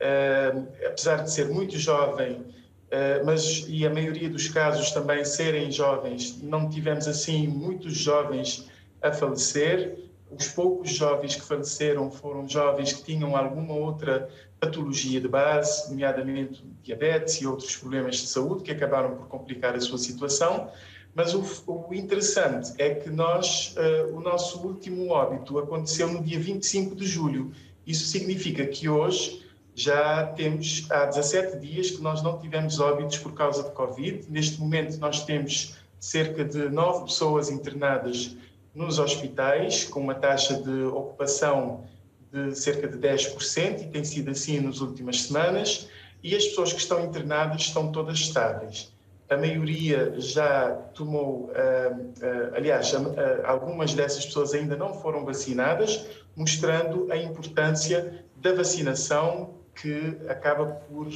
[0.00, 5.70] uh, apesar de ser muito jovem, uh, mas e a maioria dos casos também serem
[5.70, 8.68] jovens, não tivemos assim muitos jovens
[9.02, 9.98] a falecer.
[10.30, 14.28] Os poucos jovens que faleceram foram jovens que tinham alguma outra
[14.60, 19.80] patologia de base, nomeadamente diabetes e outros problemas de saúde que acabaram por complicar a
[19.80, 20.70] sua situação.
[21.14, 26.38] Mas o, o interessante é que nós, uh, o nosso último óbito aconteceu no dia
[26.38, 27.50] 25 de julho.
[27.84, 33.32] Isso significa que hoje já temos há 17 dias que nós não tivemos óbitos por
[33.32, 34.26] causa de Covid.
[34.28, 38.36] Neste momento, nós temos cerca de 9 pessoas internadas
[38.74, 41.84] nos hospitais, com uma taxa de ocupação
[42.32, 45.88] de cerca de 10%, e tem sido assim nas últimas semanas.
[46.22, 48.92] E as pessoas que estão internadas estão todas estáveis.
[49.28, 56.04] A maioria já tomou, uh, uh, aliás, uh, algumas dessas pessoas ainda não foram vacinadas,
[56.36, 61.08] mostrando a importância da vacinação que acaba por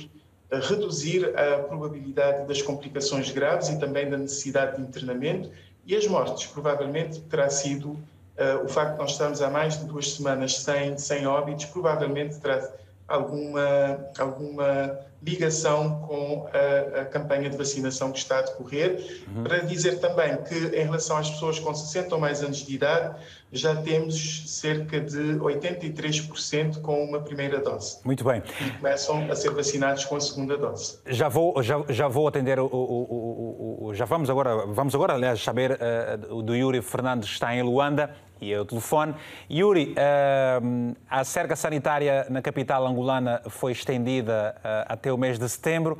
[0.51, 5.51] reduzir a probabilidade das complicações graves e também da necessidade de internamento
[5.87, 6.47] e as mortes.
[6.47, 10.97] Provavelmente terá sido uh, o facto de nós estarmos há mais de duas semanas sem,
[10.99, 12.70] sem óbitos, provavelmente terá
[13.07, 19.25] alguma, alguma ligação com a, a, campanha de vacinação que está a decorrer.
[19.29, 19.44] Uhum.
[19.44, 23.16] Para dizer também que, em relação às pessoas com 60 ou mais anos de idade,
[23.55, 27.99] já temos cerca de 83% com uma primeira dose.
[28.05, 28.43] Muito bem.
[28.61, 30.99] E começam a ser vacinados com a segunda dose.
[31.07, 35.14] Já vou, já, já vou atender o, o, o, o já vamos agora, vamos agora,
[35.14, 39.14] aliás, saber uh, do Yuri Fernandes que está em Luanda e é o telefone.
[39.51, 45.49] Yuri, uh, a cerca sanitária na capital angolana foi estendida uh, até o mês de
[45.49, 45.99] setembro.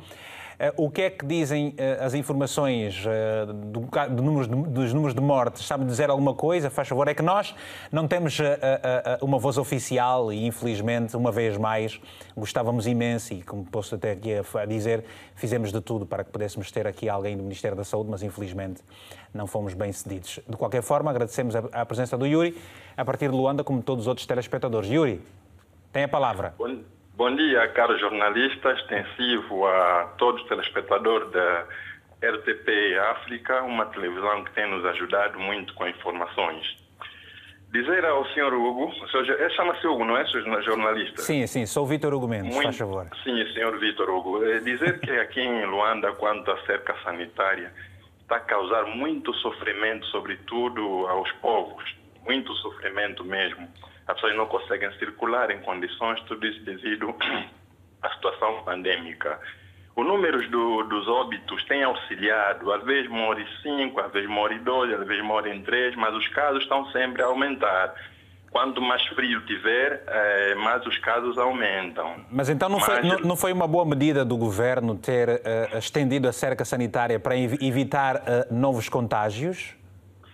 [0.57, 4.93] Eh, o que é que dizem eh, as informações eh, do, do números de, dos
[4.93, 5.65] números de mortes?
[5.65, 6.69] Sabe dizer alguma coisa?
[6.69, 7.07] Faz favor.
[7.07, 7.53] É que nós
[7.91, 8.39] não temos
[9.21, 11.99] uma voz oficial e, infelizmente, uma vez mais,
[12.35, 15.03] gostávamos imenso e, como posso até aqui a dizer,
[15.35, 18.81] fizemos de tudo para que pudéssemos ter aqui alguém do Ministério da Saúde, mas, infelizmente,
[19.33, 20.39] não fomos bem cedidos.
[20.47, 22.57] De qualquer forma, agradecemos a, presença do Yuri,
[22.95, 24.89] a partir de Luanda, como todos os outros telespectadores.
[24.89, 25.21] Yuri,
[25.91, 26.53] tem a palavra.
[26.57, 26.79] Bom,
[27.17, 31.65] Bom dia, caros jornalistas, extensivo a todos os telespectadores da
[32.21, 36.77] RTP África, uma televisão que tem nos ajudado muito com informações.
[37.71, 38.91] Dizer ao senhor Hugo,
[39.39, 41.21] é, chama-se Hugo, não é, senhor jornalista?
[41.21, 43.07] Sim, sim, sou Vitor Hugo Mendes, muito, faz favor.
[43.23, 44.43] Sim, senhor Vitor Hugo.
[44.43, 47.71] É dizer que aqui em Luanda, quanto à cerca sanitária,
[48.21, 51.83] está a causar muito sofrimento, sobretudo aos povos,
[52.25, 53.69] muito sofrimento mesmo.
[54.07, 57.15] As pessoas não conseguem circular em condições, tudo isso devido
[58.01, 59.39] à situação pandêmica.
[59.95, 64.93] Os números do, dos óbitos têm auxiliado, às vezes morre cinco, às vezes morre dois,
[64.93, 67.95] às vezes morrem três, mas os casos estão sempre a aumentar.
[68.51, 72.25] Quanto mais frio tiver, eh, mais os casos aumentam.
[72.29, 72.85] Mas então não, mas...
[72.85, 77.19] Foi, não, não, foi uma boa medida do governo ter uh, estendido a cerca sanitária
[77.19, 79.75] para evitar uh, novos contágios?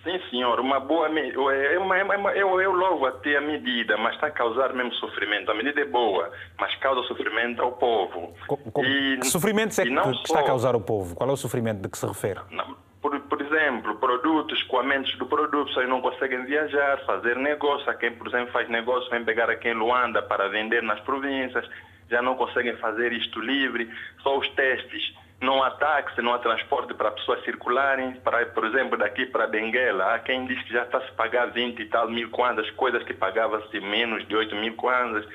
[0.04, 1.40] Sim, senhor, uma boa medida.
[1.54, 5.52] É eu, eu louvo até a medida, mas está a causar mesmo sofrimento.
[5.52, 8.34] A medida é boa, mas causa sofrimento ao povo.
[8.48, 11.16] Com, e, que sofrimento é que, que só, está a causar ao povo?
[11.16, 12.40] Qual é o sofrimento de que se refere?
[12.50, 17.88] Não, por, por, exemplo, produtos, escoamentos do produto, pessoas não conseguem viajar, fazer negócio.
[17.88, 21.68] A quem, por exemplo, faz negócio, vem pegar aqui em Luanda para vender nas províncias,
[22.10, 23.88] já não conseguem fazer isto livre.
[24.24, 28.96] Só os testes não há táxi, não há transporte para pessoas circularem, para, por exemplo,
[28.96, 32.30] daqui para Benguela, há quem diz que já está se pagar 20 e tal mil
[32.30, 35.26] kwanzas, coisas que pagava-se menos de 8 mil kwanzas.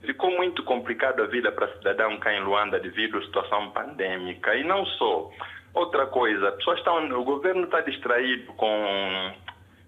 [0.00, 4.52] Ficou muito complicado a vida para cidadão cá em Luanda devido à situação pandêmica.
[4.56, 5.30] E não só.
[5.72, 9.32] Outra coisa, pessoas estão, o governo está distraído com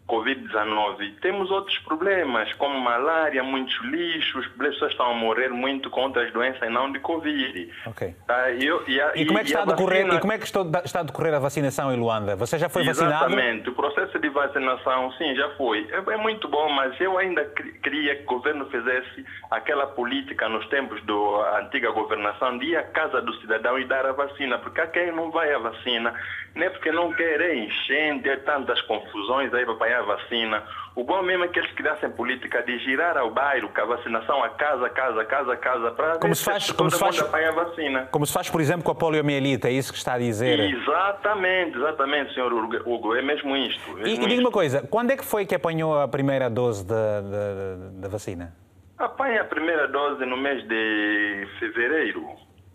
[0.09, 1.14] Covid-19.
[1.21, 6.33] Temos outros problemas, como malária, muitos lixos, as pessoas estão a morrer muito com outras
[6.33, 7.73] doenças e não de Covid.
[7.87, 8.14] Ok.
[8.27, 8.51] Tá?
[8.51, 10.14] E, e, e, como é que está a decorrer, vacina...
[10.14, 12.37] e como é que está a decorrer a vacinação em Luanda?
[12.37, 13.33] Você já foi vacinado?
[13.33, 13.71] Exatamente.
[13.71, 15.88] O processo de vacinação, sim, já foi.
[15.90, 17.45] É, é muito bom, mas eu ainda
[17.83, 22.83] queria que o governo fizesse aquela política nos tempos da antiga governação de ir à
[22.83, 26.12] casa do cidadão e dar a vacina, porque há quem não vai à vacina,
[26.55, 30.63] nem porque não querem enchente, é tantas confusões aí para a vacina.
[30.97, 34.45] O bom mesmo é que eles criassem política de girar ao bairro com a vacinação
[34.45, 38.09] a casa, casa, casa, casa, para como se faz, como se faz, a vacina.
[38.13, 40.61] Como se faz, por exemplo, com a poliomielite, é isso que está a dizer?
[40.61, 43.91] Exatamente, exatamente, senhor Hugo, é mesmo isto.
[43.99, 46.49] É mesmo e, e diga uma coisa, quando é que foi que apanhou a primeira
[46.49, 48.55] dose da, vacina?
[48.97, 52.25] Apanha a primeira dose no mês de fevereiro.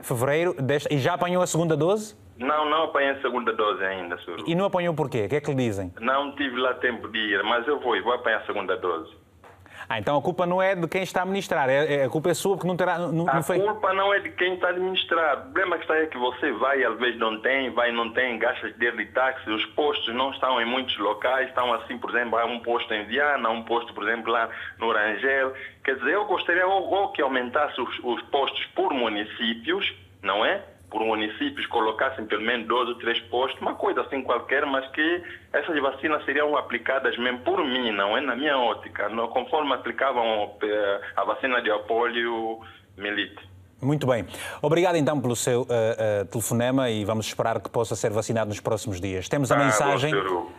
[0.02, 0.56] Fevereiro,
[0.90, 2.16] e já apanhou a segunda dose?
[2.40, 4.40] Não, não apanhei a segunda dose ainda, senhor.
[4.48, 5.26] E não apanhou por quê?
[5.26, 5.94] O que é que lhe dizem?
[6.00, 9.14] Não tive lá tempo de ir, mas eu vou, vou apanhar a segunda dose.
[9.88, 12.30] Ah, então a culpa não é de quem está a administrar, é, é a culpa
[12.30, 13.00] é sua porque não terá.
[13.00, 13.60] Não, a não foi...
[13.60, 15.40] culpa não é de quem está a administrar.
[15.40, 18.38] O problema que está é que você vai, às vezes não tem, vai não tem,
[18.38, 22.38] gasta dinheiro de táxi, os postos não estão em muitos locais, estão assim, por exemplo,
[22.38, 25.54] há um posto em Viana, um posto, por exemplo, lá no Rangel.
[25.84, 30.62] Quer dizer, eu gostaria ou, ou que aumentasse os, os postos por municípios, não é?
[30.90, 35.24] Por municípios colocassem pelo menos dois ou três postos, uma coisa assim qualquer, mas que
[35.54, 40.56] essas vacinas seriam aplicadas mesmo por mim, não é na minha ótica, não, conforme aplicavam
[40.62, 42.60] eh, a vacina de apólio
[42.98, 43.50] milite.
[43.82, 44.26] Muito bem.
[44.62, 48.60] Obrigado então pelo seu uh, uh, telefonema e vamos esperar que possa ser vacinado nos
[48.60, 49.30] próximos dias.
[49.30, 50.12] Temos a ah, mensagem.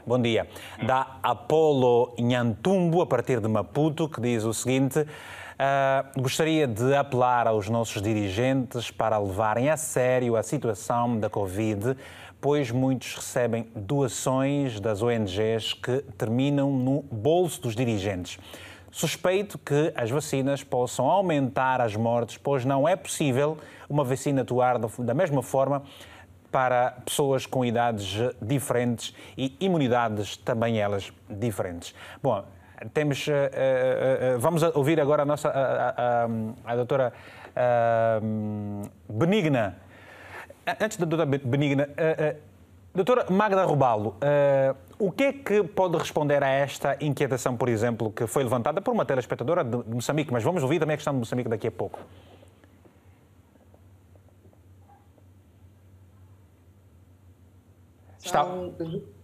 [0.06, 0.48] Bom dia.
[0.82, 5.06] Da Apolo Nhantumbo, a partir de Maputo, que diz o seguinte.
[5.60, 11.98] Uh, gostaria de apelar aos nossos dirigentes para levarem a sério a situação da Covid,
[12.40, 18.38] pois muitos recebem doações das ONGs que terminam no bolso dos dirigentes.
[18.90, 24.78] Suspeito que as vacinas possam aumentar as mortes, pois não é possível uma vacina atuar
[24.78, 25.82] da mesma forma
[26.50, 31.94] para pessoas com idades diferentes e imunidades também elas diferentes.
[32.22, 32.46] Bom,
[32.92, 37.12] temos, uh, uh, uh, vamos ouvir agora a nossa a, a, a doutora
[39.08, 39.76] Benigna.
[40.80, 41.88] Antes da doutora Benigna,
[42.94, 44.16] doutora Magda Rubalo,
[44.98, 48.92] o que é que pode responder a esta inquietação, por exemplo, que foi levantada por
[48.92, 50.32] uma telespectadora de Moçambique?
[50.32, 51.98] Mas vamos ouvir também a questão de Moçambique daqui a pouco.
[58.22, 58.46] Está...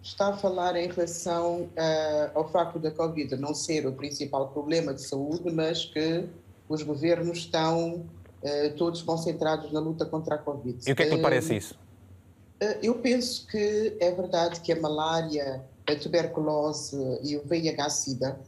[0.06, 4.94] está a falar em relação uh, ao facto da Covid não ser o principal problema
[4.94, 6.24] de saúde, mas que
[6.68, 10.78] os governos estão uh, todos concentrados na luta contra a Covid.
[10.86, 11.74] E o que é que lhe parece isso?
[12.62, 18.40] Uh, eu penso que é verdade que a malária a tuberculose e o VIH-Sida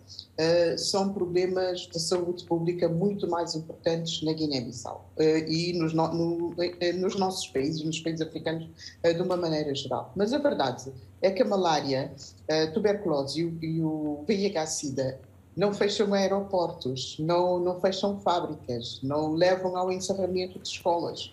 [0.76, 5.08] são problemas de saúde pública muito mais importantes na Guiné-Bissau
[5.46, 6.54] e nos, no, no,
[6.98, 8.68] nos, nossos países, nos países africanos,
[9.04, 10.12] de uma maneira geral.
[10.16, 12.12] Mas a verdade é que a malária,
[12.48, 15.20] a tuberculose e o, VIH-Sida
[15.56, 21.32] não fecham aeroportos, não, não fecham fábricas, não levam ao encerramento de escolas.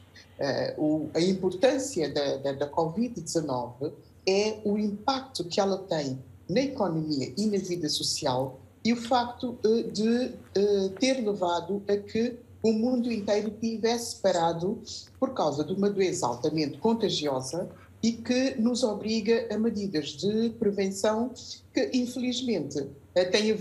[0.78, 3.94] O, a importância da, da, da Covid-19
[4.28, 6.20] é o impacto que ela tem
[6.50, 11.98] na economia e na vida social e o facto uh, de uh, ter levado a
[11.98, 14.82] que o mundo inteiro tivesse parado
[15.20, 17.70] por causa de uma doença altamente contagiosa
[18.06, 21.34] e que nos obriga a medidas de prevenção
[21.74, 23.58] que, infelizmente, uh, têm a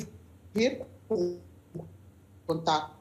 [0.52, 1.38] ver com
[2.46, 2.92] contato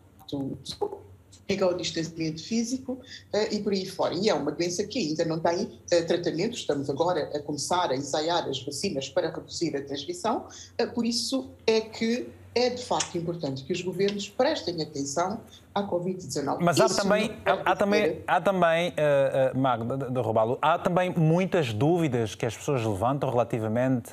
[1.61, 4.13] ao distanciamento físico uh, e por aí fora.
[4.13, 7.95] E é uma doença que ainda não tem uh, tratamento, estamos agora a começar a
[7.97, 10.47] ensaiar as vacinas para reduzir a transmissão,
[10.81, 15.39] uh, por isso é que é de facto importante que os governos prestem atenção
[15.73, 16.57] à Covid-19.
[16.61, 20.77] Mas há também, há, há, também, há também, uh, uh, Magda de, de Robalo, há
[20.77, 24.11] também muitas dúvidas que as pessoas levantam relativamente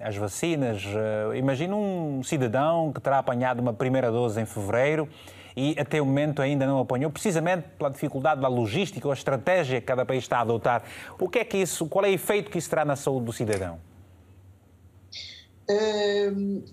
[0.00, 0.84] às vacinas.
[0.84, 5.08] Uh, imagina um cidadão que terá apanhado uma primeira dose em fevereiro
[5.56, 9.80] e até o momento ainda não apanhou, precisamente pela dificuldade da logística ou a estratégia
[9.80, 10.82] que cada país está a adotar.
[11.18, 13.32] O que é que isso, qual é o efeito que isso terá na saúde do
[13.32, 13.78] cidadão?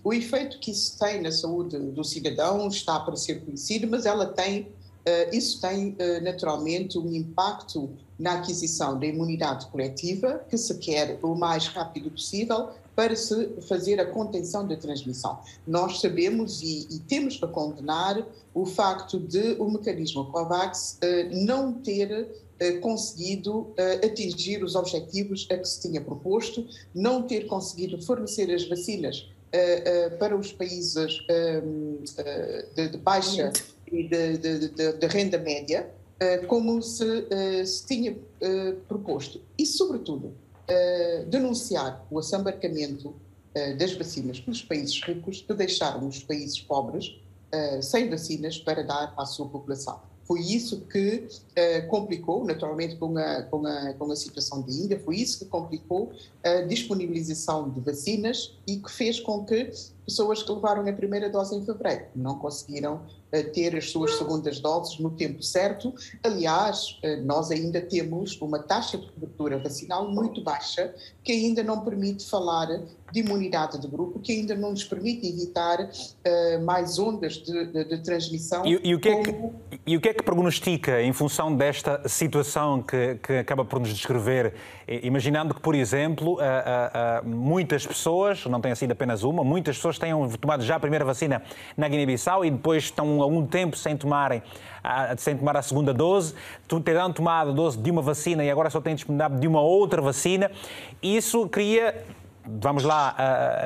[0.03, 4.27] O efeito que isso tem na saúde do cidadão está para ser conhecido, mas ela
[4.27, 10.77] tem, uh, isso tem uh, naturalmente um impacto na aquisição da imunidade coletiva, que se
[10.77, 15.39] quer o mais rápido possível, para se fazer a contenção da transmissão.
[15.65, 21.73] Nós sabemos e, e temos para condenar o facto de o mecanismo COVAX uh, não
[21.73, 22.29] ter
[22.73, 28.67] conseguido uh, atingir os objetivos a que se tinha proposto, não ter conseguido fornecer as
[28.67, 29.29] vacinas
[30.17, 31.19] para os países
[32.75, 33.53] de, de, baixa
[33.85, 35.91] e de, de, de renda média,
[36.47, 37.27] como se,
[37.63, 38.17] se tinha
[38.87, 39.39] proposto.
[39.55, 40.33] E, sobretudo,
[41.27, 43.13] denunciar o assambarcamento
[43.77, 47.15] das vacinas pelos países ricos que deixaram os países pobres
[47.79, 50.01] sem vacinas para dar à sua população.
[50.25, 51.27] Foi isso que
[51.89, 56.11] complicou, naturalmente com a, com, a, com a situação de Índia, foi isso que complicou
[56.43, 59.69] a disponibilização de vacinas e que fez com que
[60.05, 63.01] pessoas que levaram a primeira dose em fevereiro não conseguiram
[63.41, 65.93] ter as suas segundas doses no tempo certo.
[66.21, 71.83] Aliás, eh, nós ainda temos uma taxa de cobertura vacinal muito baixa, que ainda não
[71.83, 72.67] permite falar
[73.13, 77.83] de imunidade de grupo, que ainda não nos permite evitar uh, mais ondas de, de,
[77.85, 78.65] de transmissão.
[78.65, 79.35] E, e, o que é que,
[79.85, 83.89] e o que é que prognostica em função desta situação que, que acaba por nos
[83.89, 84.55] descrever?
[85.03, 89.92] Imaginando que, por exemplo, uh, uh, muitas pessoas, não tenha sido apenas uma, muitas pessoas
[89.97, 91.41] tenham tomado já a primeira vacina
[91.77, 94.41] na Guiné-Bissau e depois estão algum tempo sem tomarem
[95.17, 96.35] sem tomar a segunda dose,
[96.83, 100.01] terão tomado a dose de uma vacina e agora só têm disponibilidade de uma outra
[100.01, 100.51] vacina.
[101.01, 102.03] Isso cria
[102.45, 103.15] vamos lá,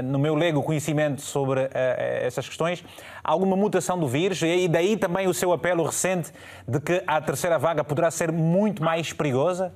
[0.03, 2.83] no meu leigo conhecimento sobre essas questões,
[3.23, 6.31] alguma mutação do vírus e daí também o seu apelo recente
[6.67, 9.73] de que a terceira vaga poderá ser muito mais perigosa?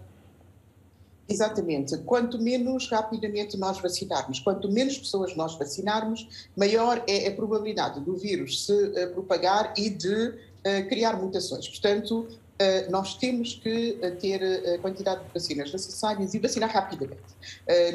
[1.32, 1.98] Exatamente.
[2.00, 8.15] Quanto menos rapidamente nós vacinarmos, quanto menos pessoas nós vacinarmos, maior é a probabilidade do
[8.15, 11.67] vírus se eh, propagar e de uh, criar mutações.
[11.67, 14.41] Portanto, uh, nós temos que ter
[14.76, 17.22] a quantidade de vacinas necessárias e vacinar rapidamente.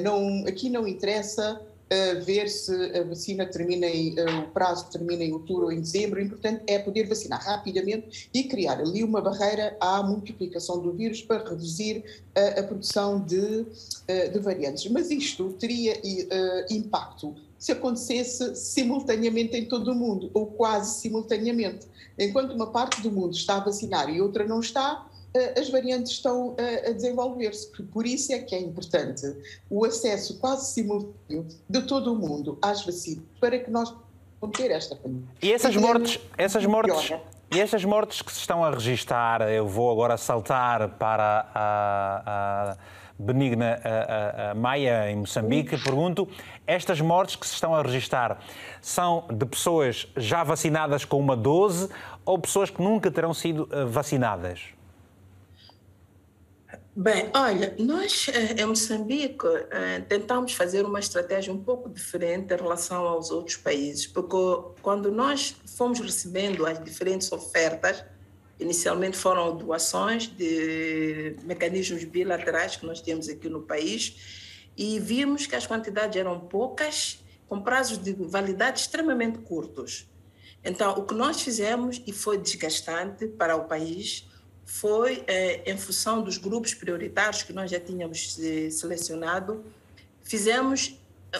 [0.02, 1.60] não, aqui não interessa
[2.24, 6.18] ver se a vacina termina em, uh, o prazo termina em outubro ou em dezembro.
[6.18, 11.22] O importante é poder vacinar rapidamente e criar ali uma barreira à multiplicação do vírus
[11.22, 11.98] para reduzir
[12.36, 13.64] uh, a produção de,
[14.32, 14.90] de, variantes.
[14.90, 16.00] Mas isto teria
[16.70, 21.86] impacto se acontecesse simultaneamente em todo o mundo, ou quase simultaneamente.
[22.18, 25.15] Enquanto uma parte do mundo está a vacinar e outra não está, eh,
[25.58, 26.54] as variantes estão
[26.86, 27.70] a desenvolver-se.
[27.84, 29.26] Por isso é que é importante
[29.70, 33.94] o acesso quase simultâneo de todo o mundo às vacinas para que nós
[34.48, 35.28] ter esta pandemia.
[35.42, 37.12] E essas mortes, essas mortes,
[37.52, 42.76] e essas mortes que se estão a registar, eu vou agora saltar para a, a
[43.18, 46.28] Benigna a, a, Maia, em Moçambique, pergunto,
[46.66, 48.38] estas mortes que se estão a registrar
[48.80, 51.88] são de pessoas já vacinadas com uma dose
[52.24, 54.75] ou pessoas que nunca terão sido eh, vacinadas?
[56.98, 62.56] Bem, olha, nós eh, em Moçambique eh, tentamos fazer uma estratégia um pouco diferente em
[62.56, 64.34] relação aos outros países, porque
[64.80, 68.02] quando nós fomos recebendo as diferentes ofertas,
[68.58, 75.54] inicialmente foram doações de mecanismos bilaterais que nós temos aqui no país, e vimos que
[75.54, 80.08] as quantidades eram poucas, com prazos de validade extremamente curtos.
[80.64, 84.26] Então, o que nós fizemos, e foi desgastante para o país,
[84.66, 89.64] foi eh, em função dos grupos prioritários que nós já tínhamos eh, selecionado,
[90.24, 90.98] fizemos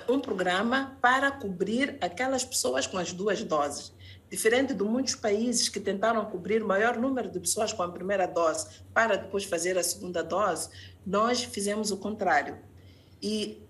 [0.09, 3.93] um programa para cobrir aquelas pessoas com as duas doses.
[4.31, 8.27] Diferente de muitos países que tentaram cobrir o maior número de pessoas com a primeira
[8.27, 10.69] dose para depois fazer a segunda dose,
[11.05, 12.57] nós fizemos o contrário.
[13.23, 13.63] E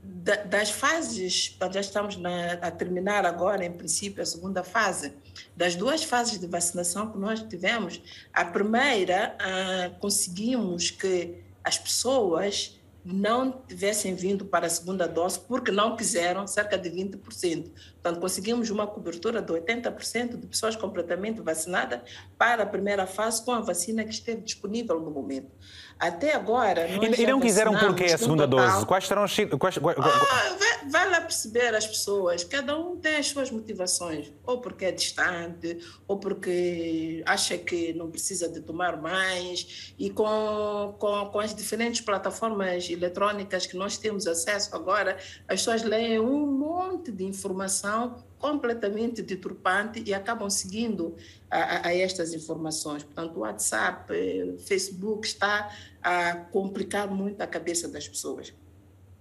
[0.45, 5.13] das fases, já estamos na, a terminar agora, em princípio, a segunda fase,
[5.57, 12.77] das duas fases de vacinação que nós tivemos, a primeira, ah, conseguimos que as pessoas
[13.07, 17.71] não tivessem vindo para a segunda dose porque não quiseram, cerca de 20%.
[18.03, 22.01] Portanto, conseguimos uma cobertura de 80% de pessoas completamente vacinadas
[22.37, 25.53] para a primeira fase com a vacina que esteve disponível no momento.
[25.99, 26.87] Até agora.
[26.87, 28.85] e, e não quiseram porque a segunda dose?
[28.85, 29.35] Quais serão os.
[29.59, 34.31] Quais, quais, ah, vai, vai, lá perceber as pessoas, cada um tem as suas motivações,
[34.45, 39.95] ou porque é distante, ou porque acha que não precisa de tomar mais.
[39.99, 45.17] E com, com, com as diferentes plataformas eletrônicas que nós temos acesso agora,
[45.49, 51.17] as pessoas leem um monte de informação completamente deturpante e acabam seguindo
[51.51, 53.03] a, a, estas informações.
[53.03, 55.71] Portanto, o WhatsApp, eh, Facebook está
[56.03, 58.53] a complicar muito a cabeça das pessoas.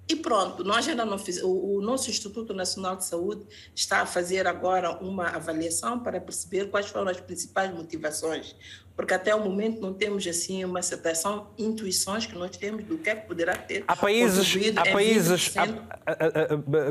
[0.07, 1.49] E pronto, nós ainda não fizemos.
[1.49, 6.69] O, o, nosso Instituto Nacional de Saúde está a fazer agora uma avaliação para perceber
[6.69, 8.55] quais foram as principais motivações
[8.95, 13.09] porque até o momento não temos assim uma aceptação, intuições que nós temos do que
[13.09, 15.53] é que poderá ter há países há países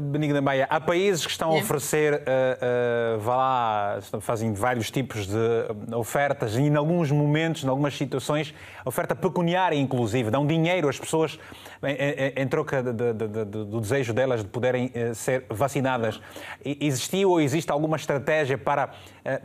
[0.03, 5.27] Benigna Maia há países que estão a oferecer uh, uh, vá lá fazem vários tipos
[5.27, 10.99] de ofertas e em alguns momentos em algumas situações oferta pecuniária inclusive dão dinheiro às
[10.99, 11.39] pessoas
[11.83, 16.21] em, em troca de, de, de, do desejo delas de poderem ser vacinadas.
[16.65, 18.95] Existiu ou existe alguma estratégia para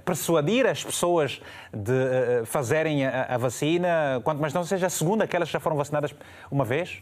[0.03, 1.41] persuadir as pessoas
[1.73, 5.77] de fazerem a, a, vacina, quanto mais não seja a segunda, aquelas que já foram
[5.77, 6.13] vacinadas
[6.51, 7.01] uma vez?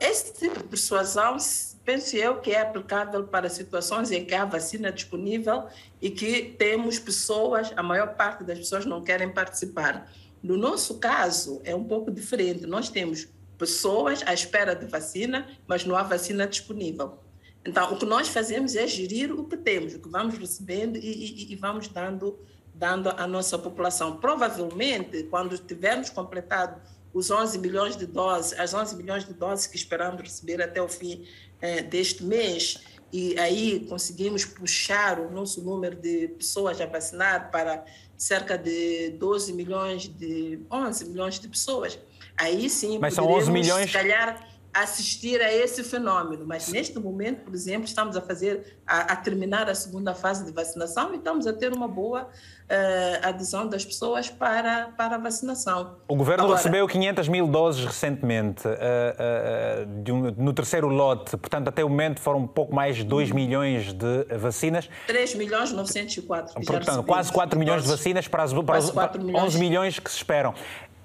[0.00, 1.36] Esse tipo de persuasão,
[1.84, 5.66] penso eu, que é aplicável para situações em que há vacina disponível
[6.02, 10.10] e que temos pessoas, a maior parte das pessoas não querem participar.
[10.42, 12.66] No nosso caso, é um pouco diferente.
[12.66, 17.18] Nós temos pessoas à espera de vacina, mas não há vacina disponível.
[17.64, 21.00] Então, o que nós fazemos é gerir o que temos, o que vamos recebendo e,
[21.00, 22.38] e, e vamos dando
[22.78, 24.18] dando à nossa população.
[24.18, 26.80] Provavelmente, quando tivermos completado
[27.12, 30.88] os 11 milhões de doses, as 11 milhões de doses que esperamos receber até o
[30.88, 31.26] fim
[31.60, 32.80] eh, deste mês,
[33.12, 37.84] e aí conseguimos puxar o nosso número de pessoas a vacinar para
[38.16, 41.98] cerca de 12 milhões de 11 milhões de pessoas.
[42.36, 43.86] Aí sim, Mas são 11 milhões...
[43.86, 46.44] se calhar assistir a esse fenômeno.
[46.46, 50.52] Mas neste momento, por exemplo, estamos a fazer, a, a terminar a segunda fase de
[50.52, 52.22] vacinação e estamos a ter uma boa
[52.68, 55.96] uh, adesão das pessoas para, para a vacinação.
[56.06, 61.68] O governo Agora, recebeu 500 mil doses recentemente, uh, uh, um, no terceiro lote, portanto,
[61.68, 64.88] até o momento foram um pouco mais de 2 milhões de vacinas.
[65.06, 66.54] 3 milhões 904.
[66.64, 70.18] Portanto, quase 4 milhões de vacinas para, as, para, os, para 11 milhões que se
[70.18, 70.54] esperam.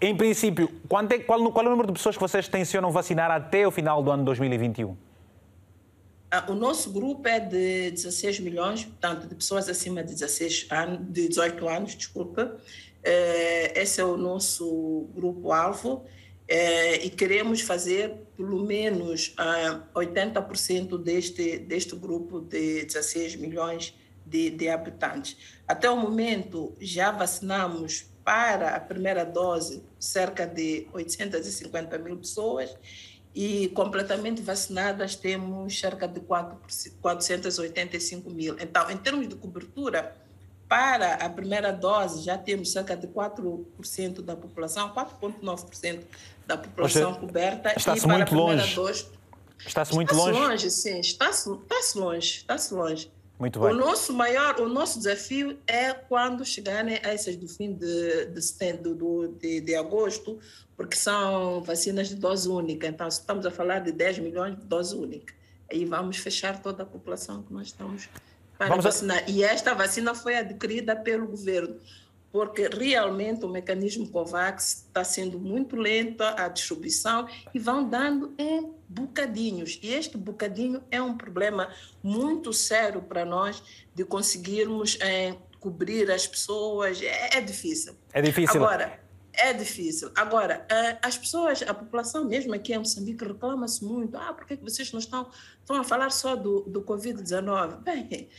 [0.06, 0.70] Em princípio,
[1.10, 4.04] é, qual, qual é o número de pessoas que vocês tencionam vacinar até o final
[4.04, 4.98] do ano 2021?
[6.30, 11.00] Ah, o nosso grupo é de 16 milhões, portanto, de pessoas acima de, 16 anos,
[11.10, 12.58] de 18 anos, desculpa.
[13.02, 16.04] É, esse é o nosso grupo-alvo
[16.50, 19.34] é, e queremos fazer pelo menos
[19.96, 25.38] 80% ah, deste, deste grupo de 16 milhões de, de habitantes.
[25.66, 32.76] Até o momento, já vacinamos para a primeira dose cerca de 850 mil pessoas
[33.36, 36.58] e completamente vacinadas temos cerca de 4,
[37.02, 38.56] 485 mil.
[38.60, 40.16] Então, em termos de cobertura,
[40.70, 46.04] para a primeira dose já temos cerca de 4% da população, 4,9%
[46.46, 47.74] da população coberta.
[47.76, 48.80] Está-se muito longe.
[49.66, 50.40] Está-se muito está longe.
[50.40, 53.12] longe, sim, está-se está longe, está-se longe.
[53.44, 53.72] Muito bem.
[53.72, 59.60] O nosso maior, o nosso desafio é quando chegarem essas do fim de, de, de,
[59.60, 60.40] de, agosto,
[60.78, 62.88] porque são vacinas de dose única.
[62.88, 65.34] Então, estamos a falar de 10 milhões de dose única.
[65.70, 68.08] Aí vamos fechar toda a população que nós estamos
[68.58, 69.18] para vamos vacinar.
[69.18, 69.30] A...
[69.30, 71.82] E esta vacina foi adquirida pelo governo
[72.34, 78.74] porque realmente o mecanismo COVAX está sendo muito lento a distribuição e vão dando em
[78.94, 79.80] bocadinhos.
[79.82, 83.64] E este bocadinho é um problema muito sério para nós
[83.94, 87.02] de conseguirmos é, cobrir as pessoas.
[87.02, 87.96] É, é, difícil.
[88.12, 88.64] É difícil.
[88.64, 89.00] Agora,
[89.34, 90.12] é difícil.
[90.16, 90.68] Agora,
[91.02, 94.16] as pessoas, a população mesmo aqui em Moçambique reclama-se muito.
[94.16, 95.30] Ah, por que vocês não estão,
[95.60, 97.82] estão a falar só do, do Covid-19?
[97.82, 98.30] Bem,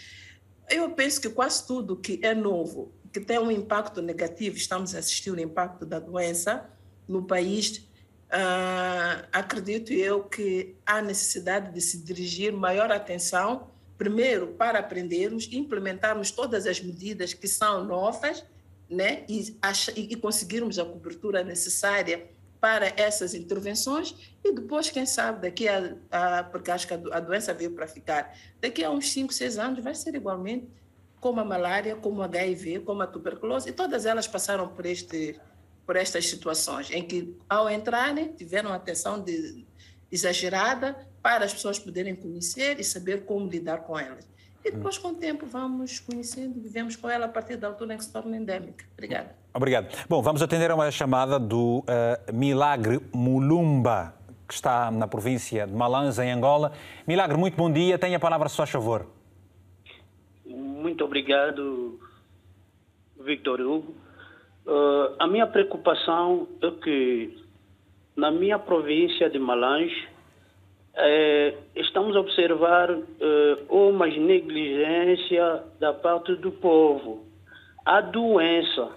[0.70, 4.98] eu penso que quase tudo que é novo que tem um impacto negativo, estamos a
[4.98, 6.68] assistir o impacto da doença
[7.07, 7.86] no país,
[8.30, 16.30] uh, acredito eu que há necessidade de se dirigir maior atenção, primeiro, para aprendermos, implementarmos
[16.30, 18.44] todas as medidas que são novas
[18.88, 19.56] né, e,
[19.96, 22.28] e conseguirmos a cobertura necessária
[22.60, 27.52] para essas intervenções e depois, quem sabe, daqui a, a porque acho que a, doença
[27.52, 30.66] veio para ficar, daqui a uns 5, 6 anos vai ser igualmente
[31.20, 35.38] como a malária, como a HIV, como a tuberculose, e todas elas passaram por este
[35.87, 39.64] por estas situações, em que, ao entrarem, tiveram atenção de,
[40.11, 44.26] exagerada para as pessoas poderem conhecer e saber como lidar com elas.
[44.64, 47.99] E depois, com o tempo, vamos conhecendo, vivemos com ela a partir da altura em
[47.99, 48.85] que se torna endémica.
[48.95, 49.35] Obrigada.
[49.53, 49.95] Obrigado.
[50.09, 54.14] Bom, vamos atender a uma chamada do uh, Milagre Mulumba,
[54.49, 56.72] que está na província de Malanza, em Angola.
[57.07, 57.99] Milagre, muito bom dia.
[57.99, 59.07] Tenha a palavra, se faz favor.
[60.47, 62.01] Muito obrigado,
[63.20, 63.95] Victor Hugo.
[64.66, 67.44] Uh, a minha preocupação é que
[68.16, 70.08] na minha província de Malange
[70.96, 77.24] eh, estamos a observar eh, uma negligência da parte do povo.
[77.84, 78.90] A doença.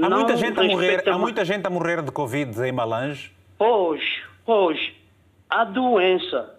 [0.00, 3.32] Há muita, gente a morrer, há muita gente a morrer de Covid em Malange?
[3.58, 4.02] Pois,
[4.44, 4.78] pois.
[5.48, 6.56] A doença.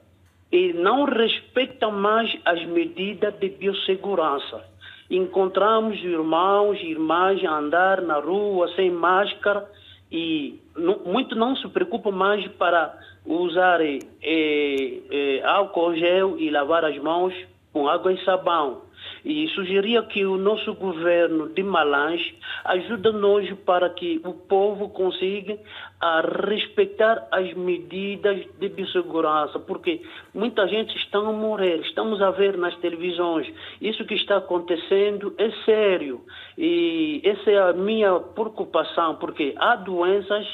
[0.52, 4.71] E não respeita mais as medidas de biossegurança
[5.16, 9.70] encontramos irmãos e irmãs a andar na rua sem máscara
[10.12, 16.86] e não, muito não se preocupam mais para usar eh, eh, álcool gel e lavar
[16.86, 17.34] as mãos
[17.74, 18.82] com água e sabão
[19.24, 25.58] e sugeria que o nosso governo de Malange ajude-nos para que o povo consiga
[26.00, 30.02] a respeitar as medidas de biossegurança, porque
[30.34, 33.48] muita gente está a morrer, estamos a ver nas televisões,
[33.80, 36.22] isso que está acontecendo é sério.
[36.58, 40.48] E essa é a minha preocupação, porque há doenças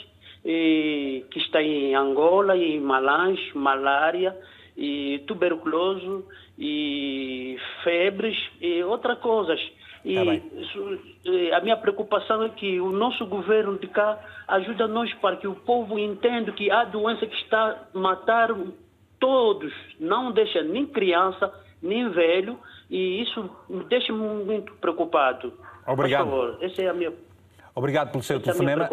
[0.44, 4.36] que estão em Angola em Malange, malária,
[4.78, 6.24] e tuberculose
[6.58, 9.60] e febres e outras coisas.
[10.04, 15.36] E tá a minha preocupação é que o nosso governo de cá ajuda nós para
[15.36, 18.56] que o povo entenda que há doença que está a matar
[19.20, 21.52] todos, não deixa nem criança,
[21.82, 22.58] nem velho,
[22.90, 25.54] e isso me deixa muito preocupado.
[25.86, 26.30] Obrigado.
[26.30, 27.12] Por favor, essa é a minha
[27.78, 28.90] Obrigado pelo seu Essa é telefonema.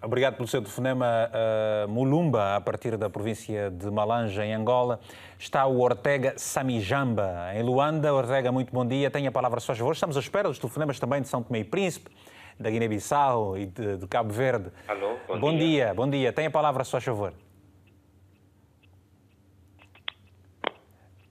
[0.00, 5.00] Obrigado pelo seu telefonema uh, Mulumba, a partir da província de Malanja, em Angola.
[5.36, 8.14] Está o Ortega Samijamba, em Luanda.
[8.14, 9.10] Ortega, muito bom dia.
[9.10, 9.94] Tenha a palavra, só favor.
[9.94, 12.08] Estamos à espera dos telefonemas também de São Tomé e Príncipe,
[12.56, 14.70] da Guiné-Bissau e de, de, Cabo Verde.
[14.86, 15.86] Alô, bom, bom dia.
[15.86, 15.94] dia.
[15.94, 16.32] Bom dia.
[16.32, 17.32] Tenha a palavra, só favor.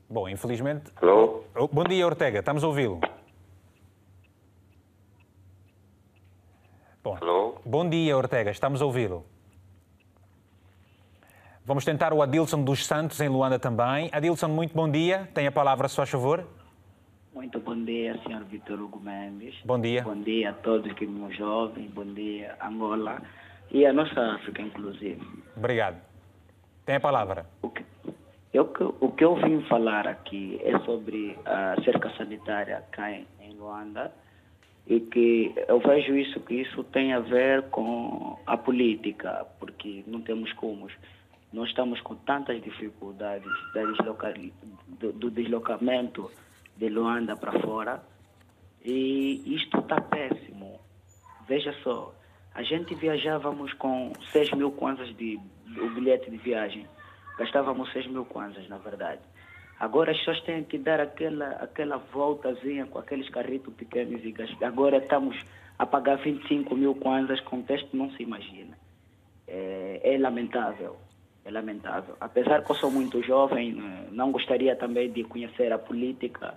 [0.09, 0.91] Bom, infelizmente.
[1.01, 1.43] Alô?
[1.55, 2.39] Oh, bom dia, Ortega.
[2.39, 2.99] Estamos a ouvi-lo.
[7.01, 7.55] Bom, Alô?
[7.65, 9.25] bom dia, Ortega, estamos a ouvi-lo.
[11.65, 14.09] Vamos tentar o Adilson dos Santos, em Luanda também.
[14.11, 15.29] Adilson, muito bom dia.
[15.33, 16.45] Tem a palavra, se faz favor.
[17.33, 19.55] Muito bom dia, senhor Vitor Hugo Mendes.
[19.63, 20.03] Bom dia.
[20.03, 21.87] Bom dia a todos que me ouvem.
[21.87, 23.21] Bom dia, Angola
[23.71, 25.21] e a nossa África, inclusive.
[25.55, 26.01] Obrigado.
[26.85, 27.45] Tem a palavra.
[27.61, 27.85] O que,
[28.51, 33.53] eu, o que eu vim falar aqui é sobre a cerca sanitária cá em, em
[33.53, 34.11] Luanda
[34.89, 40.19] e que eu vejo isso que isso tem a ver com a política, porque não
[40.19, 40.87] temos como.
[41.53, 44.33] Nós estamos com tantas dificuldades desloca,
[44.87, 46.31] do, do, deslocamento
[46.75, 48.03] de Luanda para fora
[48.83, 50.79] e isto está péssimo.
[51.47, 52.13] Veja só,
[52.55, 55.39] a gente viajávamos com 6 mil kwanzas de
[55.77, 56.87] o bilhete de viagem.
[57.37, 59.21] Gastávamos 6 mil kwanzas, na verdade.
[59.79, 64.61] Agora as pessoas têm que dar aquela, aquela voltazinha com aqueles carritos pequenos e gastos.
[64.61, 65.39] Agora estamos
[65.77, 68.77] a pagar 25 mil kwanzas com texto, não se imagina.
[69.47, 70.97] É, é, lamentável,
[71.45, 72.17] é lamentável.
[72.19, 76.55] Apesar que eu sou muito jovem, né, não gostaria também de conhecer a política.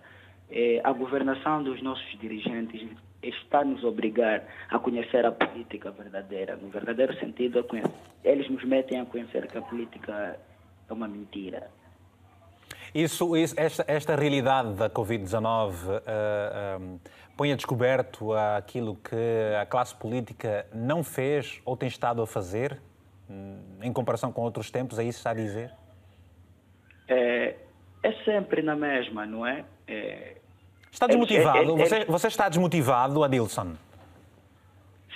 [0.51, 2.85] É, a governação dos nossos dirigentes
[3.23, 7.65] está a nos obrigar a conhecer a política verdadeira, no verdadeiro sentido,
[8.25, 10.37] eles nos metem a conhecer que a política
[10.91, 11.71] é uma mentira
[12.95, 17.01] isso, isso esta, esta, realidade da Covid-19 uh, um,
[17.37, 19.17] põe a descoberto aquilo que
[19.61, 22.79] a classe política não fez ou tem estado a fazer,
[23.29, 25.73] um, em comparação com outros tempos, é isso que está a dizer?
[27.09, 27.57] É,
[28.03, 29.65] é sempre na mesma, não é?
[29.87, 30.37] é
[30.91, 31.59] está desmotivado?
[31.59, 33.75] É, é, é, você, você está desmotivado, Adilson?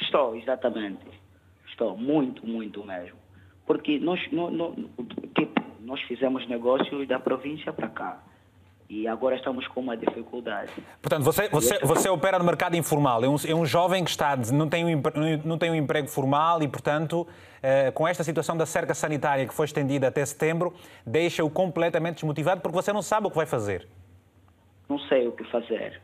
[0.01, 1.07] Estou, exatamente.
[1.69, 3.19] Estou, muito, muito mesmo.
[3.67, 4.75] Porque nós, no, no,
[5.35, 8.19] tipo, nós fizemos negócios da província para cá.
[8.89, 10.71] e agora estamos com uma dificuldade.
[11.03, 14.37] Portanto, você, você, você opera no mercado informal, é um, é um jovem que está,
[14.53, 15.03] não, tem um,
[15.45, 17.27] não tem um emprego formal e, portanto,
[17.61, 20.73] eh, com esta situação da cerca sanitária que foi estendida até setembro,
[21.05, 23.89] deixa-o completamente desmotivado porque você não sabe o que vai fazer.
[24.89, 26.01] Não sei o que fazer.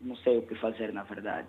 [0.00, 1.46] Não sei o que fazer, na verdade.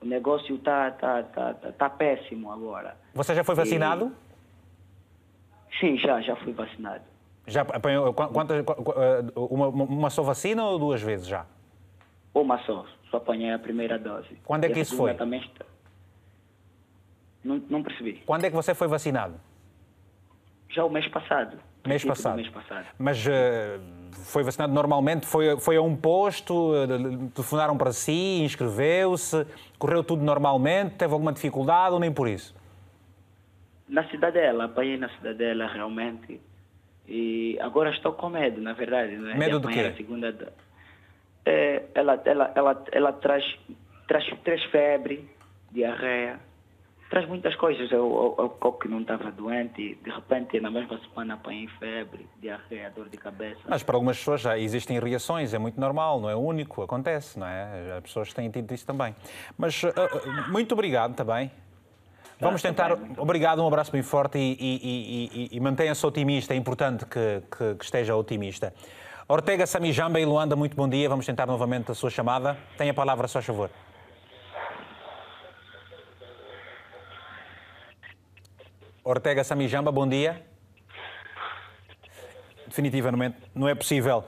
[0.00, 2.96] O negócio está tá, tá, tá, tá péssimo agora.
[3.14, 4.12] Você já foi vacinado?
[4.30, 4.33] E...
[5.80, 7.04] Sim, já, já fui vacinado.
[7.46, 11.44] Já apanhou quantas, eh, uma, uma só vacina ou duas vezes já?
[12.32, 12.86] Uma só.
[13.10, 14.28] Só apanhei a primeira dose.
[14.44, 15.14] Quando é que isso foi?
[15.14, 15.64] Também está...
[17.44, 18.22] não, não percebi.
[18.24, 19.34] Quando é que você foi vacinado?
[20.68, 21.58] Já o mês passado.
[21.86, 22.36] Mês passado.
[22.36, 22.86] mês passado.
[22.98, 23.30] Mas uh,
[24.24, 25.26] foi vacinado normalmente?
[25.26, 26.72] Foi, foi a um posto?
[26.72, 28.40] Uh, telefonaram para si?
[28.42, 29.46] Inscreveu-se?
[29.78, 30.94] Correu tudo normalmente?
[30.96, 32.54] Teve alguma dificuldade ou nem por isso?
[33.88, 34.64] Na Cidadela.
[34.64, 36.40] Apanhei na Cidadela realmente.
[37.06, 39.16] E agora estou com medo, na verdade.
[39.16, 39.34] Né?
[39.34, 39.92] Medo do quê?
[39.96, 40.52] Segunda...
[41.46, 43.44] É, ela, ela, ela, ela traz,
[44.08, 45.28] traz, traz febre,
[45.70, 46.40] diarreia,
[47.10, 47.92] traz muitas coisas.
[47.92, 52.90] Eu, eu, eu que não estava doente, de repente na mesma semana apanhei febre, diarreia,
[52.96, 53.60] dor de cabeça.
[53.68, 57.46] Mas para algumas pessoas já existem reações, é muito normal, não é único, acontece, não
[57.46, 57.92] é?
[57.98, 59.14] As pessoas têm tido isso também.
[59.58, 59.90] Mas uh,
[60.50, 61.50] muito obrigado também.
[62.40, 62.92] Vamos tentar.
[63.16, 66.52] Obrigado, um abraço bem forte e, e, e, e mantenha-se otimista.
[66.52, 68.74] É importante que, que, que, esteja otimista.
[69.28, 71.08] Ortega Samijamba e Luanda, muito bom dia.
[71.08, 72.58] Vamos tentar novamente a sua chamada.
[72.76, 73.70] Tenha a palavra, só favor.
[79.04, 80.44] Ortega Samijamba, bom dia.
[82.66, 84.24] Definitivamente não é possível.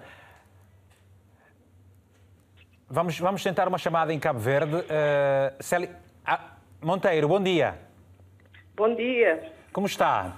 [2.88, 4.76] Vamos, vamos tentar uma chamada em Cabo Verde.
[4.76, 4.84] Uh,
[5.58, 5.98] Célia...
[6.24, 7.85] ah, Monteiro, bom dia.
[8.76, 9.42] Bom dia.
[9.72, 10.36] Como está?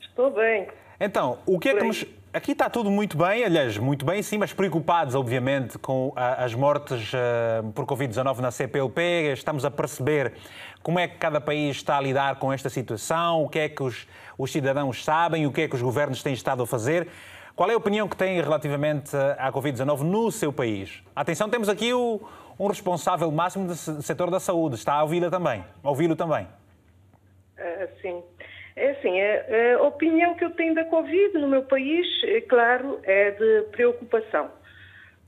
[0.00, 0.66] Estou bem.
[0.98, 2.04] Então, o que é que nos...
[2.32, 6.52] Aqui está tudo muito bem, aliás, muito bem, sim, mas preocupados, obviamente, com a, as
[6.52, 9.32] mortes uh, por Covid-19 na CPLP.
[9.32, 10.32] Estamos a perceber
[10.82, 13.84] como é que cada país está a lidar com esta situação, o que é que
[13.84, 14.04] os,
[14.36, 17.06] os cidadãos sabem, o que é que os governos têm estado a fazer.
[17.54, 21.04] Qual é a opinião que têm relativamente à Covid-19 no seu país?
[21.14, 22.20] Atenção, temos aqui o,
[22.58, 24.74] um responsável máximo do setor da saúde.
[24.74, 25.64] Está a ouvi-lo também.
[25.84, 26.48] Ouvi-lo também.
[27.60, 28.22] Uh, sim.
[28.76, 33.32] É assim, a, opinião que eu tenho da Covid no meu país, é claro, é
[33.32, 34.50] de preocupação.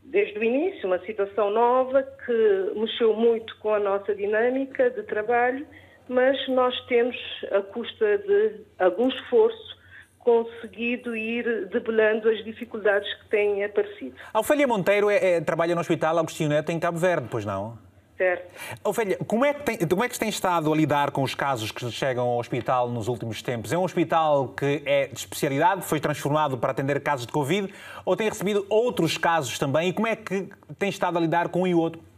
[0.05, 5.67] Desde o início, uma situação nova que mexeu muito com a nossa dinâmica de trabalho,
[6.09, 7.17] mas nós temos,
[7.51, 9.73] a custa de algum esforço,
[10.19, 14.15] conseguido ir debelando as dificuldades que têm aparecido.
[14.33, 17.77] A Monteiro é, é, trabalha no Hospital Agostinho Neto em Cabo Verde, pois não?
[18.17, 18.45] Certo.
[18.85, 21.35] Ofélia, como é, que tem, como é que se tem estado a lidar com os
[21.35, 23.73] casos que chegam ao hospital nos últimos tempos?
[23.73, 27.73] É um hospital que é de especialidade, foi transformado para atender casos de Covid,
[28.05, 29.89] ou tem recebido outros casos também?
[29.89, 30.49] E como é que
[30.79, 31.63] tem estado a lidar com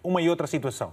[0.02, 0.92] uma e outra situação?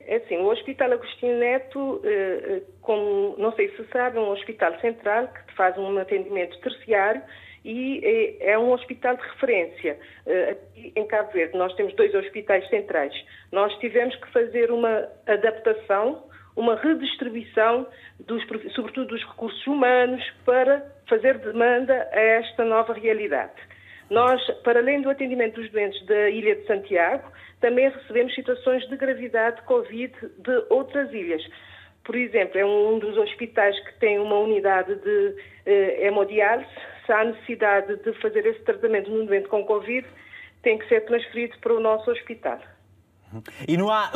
[0.00, 4.30] É assim, o Hospital Agostinho Neto, eh, eh, como não sei se sabe, é um
[4.30, 7.20] hospital central que faz um atendimento terciário
[7.68, 9.98] e é, é um hospital de referência.
[10.26, 13.12] Eh, aqui em Cabo Verde nós temos dois hospitais centrais.
[13.52, 16.24] Nós tivemos que fazer uma adaptação,
[16.56, 17.86] uma redistribuição,
[18.20, 18.42] dos,
[18.74, 23.60] sobretudo dos recursos humanos, para fazer demanda a esta nova realidade.
[24.08, 28.96] Nós, para além do atendimento dos doentes da Ilha de Santiago, também recebemos situações de
[28.96, 31.42] gravidade Covid de outras ilhas.
[32.08, 35.36] Por exemplo, é um dos hospitais que tem uma unidade de
[35.66, 36.70] eh, hemodiálise.
[37.04, 40.06] Se há necessidade de fazer esse tratamento num doente com Covid,
[40.62, 42.60] tem que ser transferido para o nosso hospital.
[43.68, 44.10] E não há,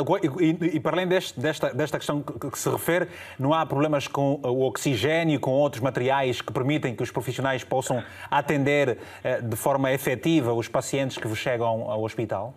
[0.73, 4.39] e, para além deste, desta, desta questão que, que, se refere, não há problemas com
[4.41, 9.93] o oxigênio, com outros materiais que permitem que os profissionais possam atender eh, de forma
[9.93, 12.55] efetiva os pacientes que vos chegam ao hospital?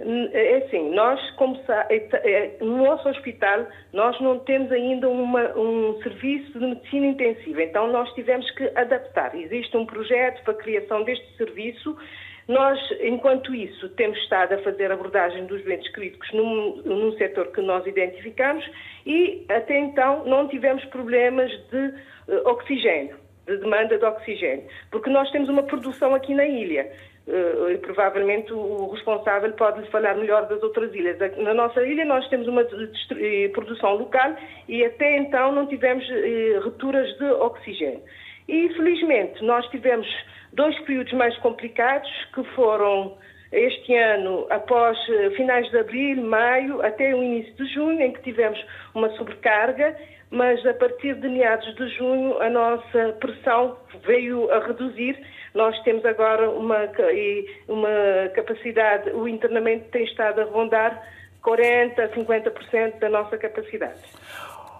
[0.00, 6.00] É assim, nós, como é, é, no nosso hospital, nós não temos ainda uma, um
[6.02, 9.34] serviço de medicina intensiva, então nós tivemos que adaptar.
[9.34, 11.96] Existe um projeto para a criação deste serviço.
[12.46, 17.60] Nós, enquanto isso, temos estado a fazer abordagem dos doentes críticos num, num setor que
[17.60, 18.64] nós identificamos
[19.04, 21.88] e, até então, não tivemos problemas de
[22.28, 23.16] uh, oxigênio,
[23.48, 26.90] de demanda de oxigênio, porque nós temos uma produção aqui na ilha.
[27.28, 31.18] Uh, e provavelmente o responsável pode lhe falar melhor das outras ilhas.
[31.36, 34.34] Na nossa ilha nós temos uma eh, produção local
[34.66, 38.00] e até então não tivemos uh, rupturas de oxigênio.
[38.48, 40.06] E felizmente nós tivemos
[40.54, 43.18] dois períodos mais complicados que foram
[43.52, 44.98] este ano após
[45.36, 48.58] finais de abril, maio, até o início de junho, em que tivemos
[48.94, 49.94] uma sobrecarga,
[50.30, 53.76] mas a partir de meados de junho a nossa pressão
[54.06, 55.18] veio a reduzir
[55.58, 56.88] nós temos agora uma,
[57.66, 61.02] uma capacidade, o internamento tem estado a rondar
[61.44, 64.00] 40%, 50% da nossa capacidade.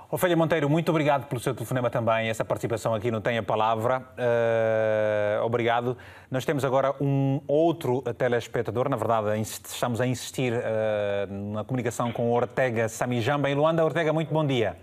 [0.09, 4.03] Ofélia Monteiro, muito obrigado pelo seu telefonema também, essa participação aqui no Tem a Palavra.
[4.17, 5.99] Uh, obrigado.
[6.31, 12.31] Nós temos agora um outro telespectador, na verdade, estamos a insistir uh, na comunicação com
[12.31, 13.85] Ortega Samijamba em Luanda.
[13.85, 14.77] Ortega, muito bom dia.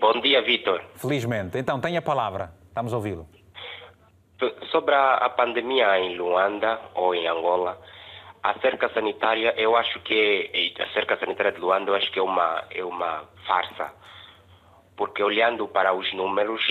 [0.00, 0.82] Bom dia, Vitor.
[0.94, 1.58] Felizmente.
[1.58, 2.50] Então, tem a palavra.
[2.70, 3.35] Estamos a ouvi-lo.
[4.70, 7.80] Sobre a pandemia em Luanda ou em Angola,
[8.42, 12.22] a cerca sanitária, eu acho que a cerca sanitária de Luanda, eu acho que é
[12.22, 13.92] uma é uma farsa
[14.96, 16.62] porque olhando para os números,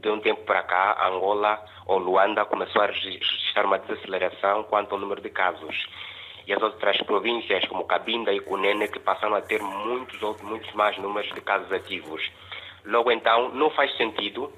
[0.00, 5.00] de um tempo para cá, Angola ou Luanda começou a registrar uma desaceleração quanto ao
[5.00, 5.86] número de casos.
[6.46, 10.96] E as outras províncias, como Cabinda e Cunene, que passaram a ter muitos, muitos mais
[10.98, 12.22] números de casos ativos.
[12.84, 14.52] Logo então, não faz sentido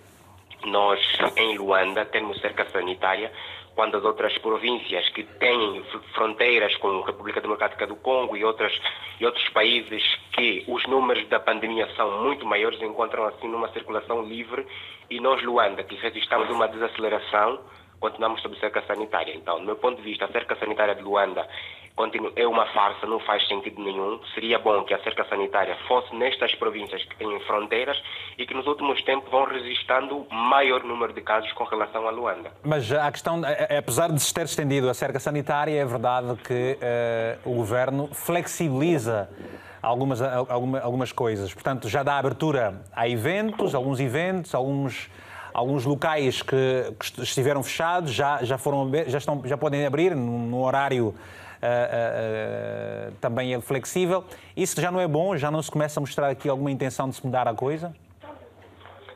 [0.67, 1.01] nós,
[1.37, 3.31] em Luanda, termos cerca sanitária
[3.75, 5.83] quando as outras províncias que têm
[6.15, 8.73] fronteiras com a República Democrática do Congo e, outras,
[9.21, 10.03] e outros países
[10.33, 14.67] que os números da pandemia são muito maiores encontram assim numa circulação livre.
[15.11, 17.61] E nós, Luanda, que resistamos uma desaceleração,
[18.01, 19.35] continuamos sob cerca sanitária.
[19.35, 21.47] Então, do meu ponto de vista, a cerca sanitária de Luanda
[22.35, 24.19] é uma farsa, não faz sentido nenhum.
[24.35, 27.97] Seria bom que a cerca sanitária fosse nestas províncias que têm fronteiras
[28.37, 32.51] e que nos últimos tempos vão registrando maior número de casos com relação a Luanda.
[32.65, 33.43] Mas a questão,
[33.79, 36.77] apesar de se ter estendido a cerca sanitária, é verdade que
[37.45, 39.31] uh, o governo flexibiliza
[39.81, 41.55] algumas, alguma, algumas coisas.
[41.55, 45.09] Portanto, já dá abertura a eventos, alguns eventos, alguns
[45.55, 50.39] alguns locais que, que, estiveram fechados já, já, foram, já, estão, já podem abrir no,
[50.39, 54.25] no horário uh, uh, também é flexível.
[54.57, 55.37] Isso já não é bom?
[55.37, 57.95] Já não se começa a mostrar aqui alguma intenção de se mudar a coisa?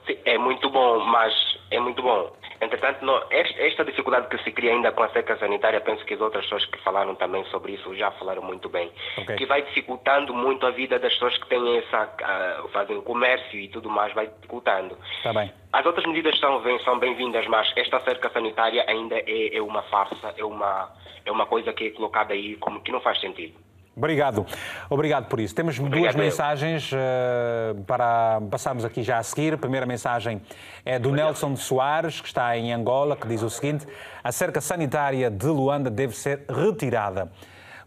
[0.07, 1.35] Sim, é muito bom, mas
[1.73, 2.31] é muito bom.
[2.61, 6.21] Entretanto, não, esta dificuldade que se cria ainda com a seca sanitária, penso que as
[6.21, 9.37] outras pessoas que falaram também sobre isso já falaram muito bem, okay.
[9.37, 13.69] que vai dificultando muito a vida das pessoas que têm essa, uh, fazem comércio e
[13.69, 14.99] tudo mais, vai dificultando.
[15.23, 15.53] Tá bem.
[15.73, 20.35] As outras medidas são, são bem-vindas, mas esta cerca sanitária ainda é, é uma farsa,
[20.37, 20.91] é uma,
[21.25, 23.68] é uma coisa que é colocada aí como que não faz sentido.
[23.99, 24.47] Obrigado.
[24.89, 25.53] Obrigado por isso.
[25.53, 29.55] Temos Obrigado duas mensagens uh, para passarmos aqui já a seguir.
[29.55, 30.41] A primeira mensagem
[30.85, 31.27] é do Obrigado.
[31.27, 33.89] Nelson de Soares, que está em Angola, que diz o seguinte:
[34.23, 37.29] a cerca sanitária de Luanda deve ser retirada.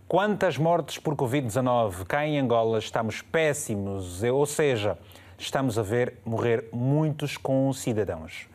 [0.06, 2.06] Quantas mortes por Covid-19?
[2.06, 4.98] Cá em Angola estamos péssimos, ou seja,
[5.38, 8.50] estamos a ver morrer muitos concidadãos.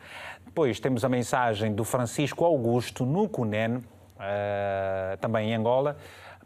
[0.45, 5.97] Depois temos a mensagem do Francisco Augusto no Cunen, uh, também em Angola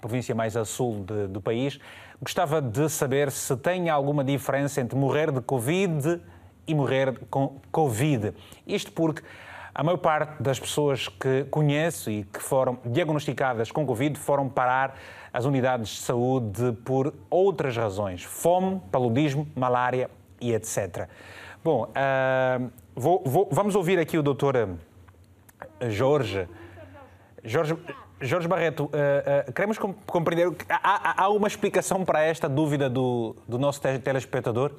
[0.01, 1.79] província mais a sul de, do país.
[2.21, 6.19] Gostava de saber se tem alguma diferença entre morrer de Covid
[6.67, 8.33] e morrer com Covid.
[8.65, 9.23] Isto porque
[9.73, 14.97] a maior parte das pessoas que conheço e que foram diagnosticadas com Covid foram parar
[15.31, 20.09] as unidades de saúde por outras razões: fome, paludismo, malária
[20.41, 21.07] e etc.
[21.63, 24.77] Bom, uh, vou, vou, vamos ouvir aqui o doutor
[25.89, 26.47] Jorge.
[27.43, 27.75] Jorge,
[28.21, 30.53] Jorge Barreto, uh, uh, queremos compreender.
[30.69, 34.71] Há, há, uma explicação para esta dúvida do, do nosso telespectador?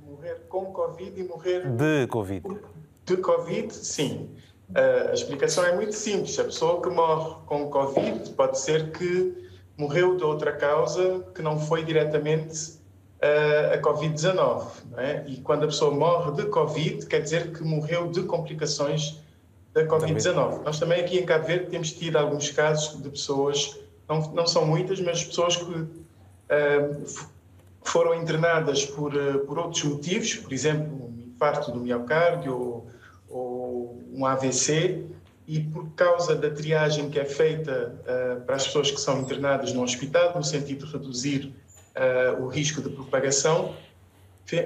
[0.00, 1.68] Morrer com Covid e morrer.
[1.68, 2.60] De Covid.
[3.04, 4.30] De Covid, sim.
[4.70, 6.38] Uh, a explicação é muito simples.
[6.38, 9.44] A pessoa que morre com Covid pode ser que
[9.76, 12.82] morreu de outra causa que não foi diretamente
[13.72, 14.66] a Covid-19.
[14.98, 15.24] É?
[15.26, 19.23] E quando a pessoa morre de Covid, quer dizer que morreu de complicações
[19.74, 20.62] da Covid-19.
[20.62, 23.76] Nós também aqui em Cabo Verde temos tido alguns casos de pessoas,
[24.08, 27.04] não, não são muitas, mas pessoas que uh,
[27.82, 32.86] foram internadas por, uh, por outros motivos, por exemplo, um infarto do miocárdio ou,
[33.28, 35.04] ou um AVC,
[35.46, 39.72] e por causa da triagem que é feita uh, para as pessoas que são internadas
[39.72, 41.52] no hospital, no sentido de reduzir
[42.40, 43.72] o risco de propagação,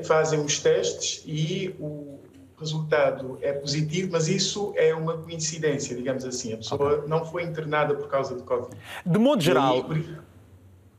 [0.03, 2.19] fazem os testes e o,
[2.59, 6.53] resultado é positivo, mas isso é uma coincidência, digamos assim.
[6.53, 7.09] A pessoa okay.
[7.09, 8.77] não foi internada por causa de Covid.
[9.05, 9.85] De modo geral.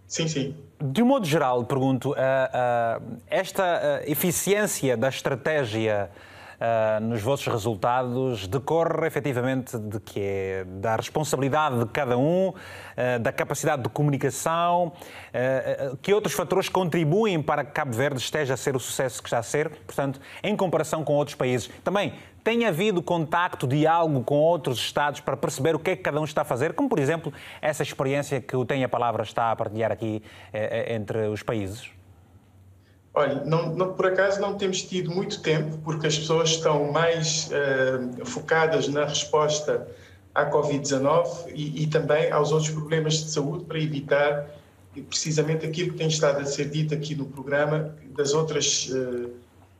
[0.07, 0.55] Sim, sim.
[0.82, 6.10] De um modo geral, pergunto, uh, uh, esta uh, eficiência da estratégia
[6.60, 13.20] uh, nos vossos resultados decorre efetivamente de que é da responsabilidade de cada um, uh,
[13.22, 18.57] da capacidade de comunicação, uh, que outros fatores contribuem para que Cabo Verde esteja a
[18.57, 21.70] ser o sucesso que está a ser, portanto, em comparação com outros países.
[21.84, 26.20] Também tem havido contacto, diálogo com outros Estados para perceber o que é que cada
[26.20, 29.51] um está a fazer, como por exemplo essa experiência que o Tem a Palavra está
[29.51, 30.24] a partilhar aqui
[30.88, 31.99] entre os países?
[33.20, 37.49] Olha, não, não, por acaso não temos tido muito tempo, porque as pessoas estão mais
[37.51, 39.86] uh, focadas na resposta
[40.34, 44.49] à Covid-19 e, e, também aos outros problemas de saúde para evitar
[45.09, 49.30] precisamente aquilo que tem estado a ser dito aqui no programa, das outras uh,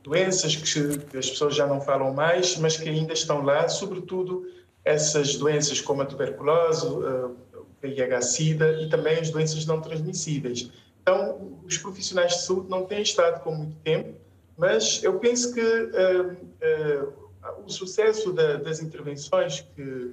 [0.04, 4.44] doenças que, que, as pessoas já não falam mais, mas que ainda estão lá, sobretudo
[4.84, 10.70] essas doenças como a tuberculose, uh, o VIH-Sida e também as doenças não transmissíveis.
[11.02, 14.14] Então, os profissionais de saúde não têm estado com muito tempo,
[14.56, 20.12] mas eu penso que uh, uh, o sucesso da, das intervenções, que,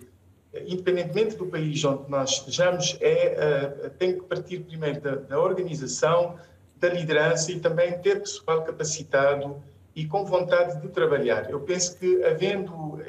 [0.65, 6.39] independentemente do país onde nós estejamos, é, uh, tem que partir primeiro da, da, organização,
[6.77, 9.61] da liderança e também ter pessoal capacitado
[9.93, 11.49] e com vontade de trabalhar.
[11.49, 12.99] Eu penso que, havendo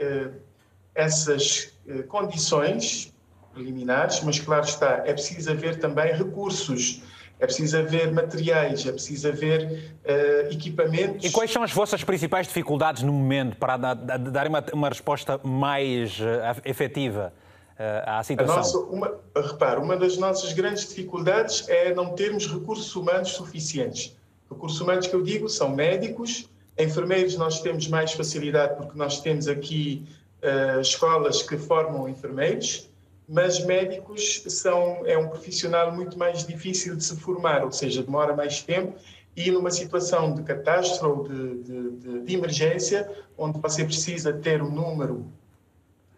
[0.95, 1.75] essas
[2.09, 3.15] condições
[3.53, 7.03] preliminares, mas claro está, é preciso haver também recursos
[7.41, 11.25] é preciso haver materiais, é preciso haver uh, equipamentos.
[11.25, 16.19] E quais são as vossas principais dificuldades no momento para dar uma, uma resposta mais
[16.19, 17.33] uh, efetiva
[17.79, 18.57] uh, à situação?
[18.57, 19.19] Nossa, uma,
[19.79, 24.17] uma das nossas grandes dificuldades é não termos recursos humanos suficientes.
[24.51, 29.47] Recursos humanos que eu digo são médicos, enfermeiros nós temos mais facilidade porque nós temos
[29.47, 30.07] aqui
[30.81, 32.88] escolas que formam enfermeiros,
[33.29, 38.35] mas médicos são é um profissional muito mais difícil de se formar, ou seja, demora
[38.35, 38.95] mais tempo
[39.37, 44.63] e numa situação de catástrofe ou de, de, de, de emergência, onde você precisa ter
[44.63, 45.15] um número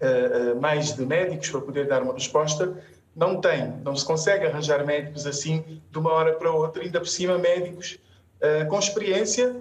[0.00, 2.82] uh, uh, mais de médicos para poder dar uma resposta,
[3.14, 7.08] não tem, não se consegue arranjar médicos assim de uma hora para outra, ainda por
[7.08, 7.98] cima médicos
[8.40, 9.56] uh, com experiência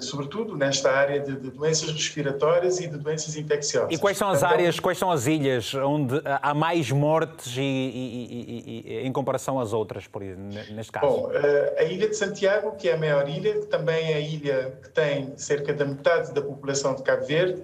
[0.00, 3.92] sobretudo nesta área de, de, doenças respiratórias e de doenças infecciosas.
[3.92, 7.60] E quais são as então, áreas, quais são as ilhas onde há mais mortes e,
[7.60, 11.06] e, e, em comparação às outras, por, neste caso?
[11.06, 14.20] Bom, eh, a ilha de Santiago, que é a maior ilha, que também é a
[14.20, 17.62] ilha que tem cerca da metade da população de Cabo Verde,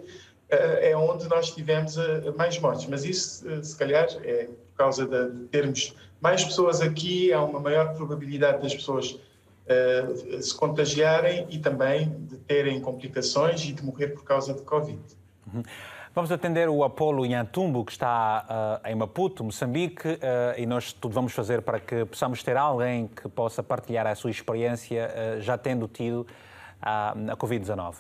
[0.51, 1.97] eh, é onde nós tivemos
[2.37, 2.87] mais mortes.
[2.87, 7.95] Mas isso, se calhar, é por causa de termos mais pessoas aqui, há uma maior
[7.95, 9.19] probabilidade das pessoas
[9.67, 15.01] uh, se contagiarem e também de terem complicações e de morrer por causa de Covid.
[15.53, 15.63] Uhum.
[16.15, 20.21] Vamos atender o Apolo Inhantumbo, que está uh, em Maputo, Moçambique, uh,
[20.57, 24.31] e nós tudo vamos fazer para que possamos ter alguém que possa partilhar a sua
[24.31, 26.25] experiência, uh, já tendo tido
[26.81, 27.97] a, a Covid-19.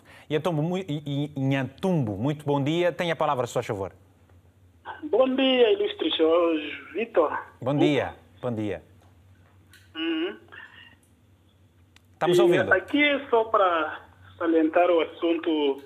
[1.35, 2.93] Inhantumbo, muito bom dia.
[2.93, 3.91] Tenha a palavra, se faz favor.
[5.11, 7.37] Bom dia, ilustre Jorge Vitor.
[7.61, 8.81] Bom dia, bom dia.
[9.97, 10.37] Uhum.
[12.15, 12.73] Estamos ouvindo.
[12.73, 14.01] Aqui só para
[14.39, 15.83] salientar o assunto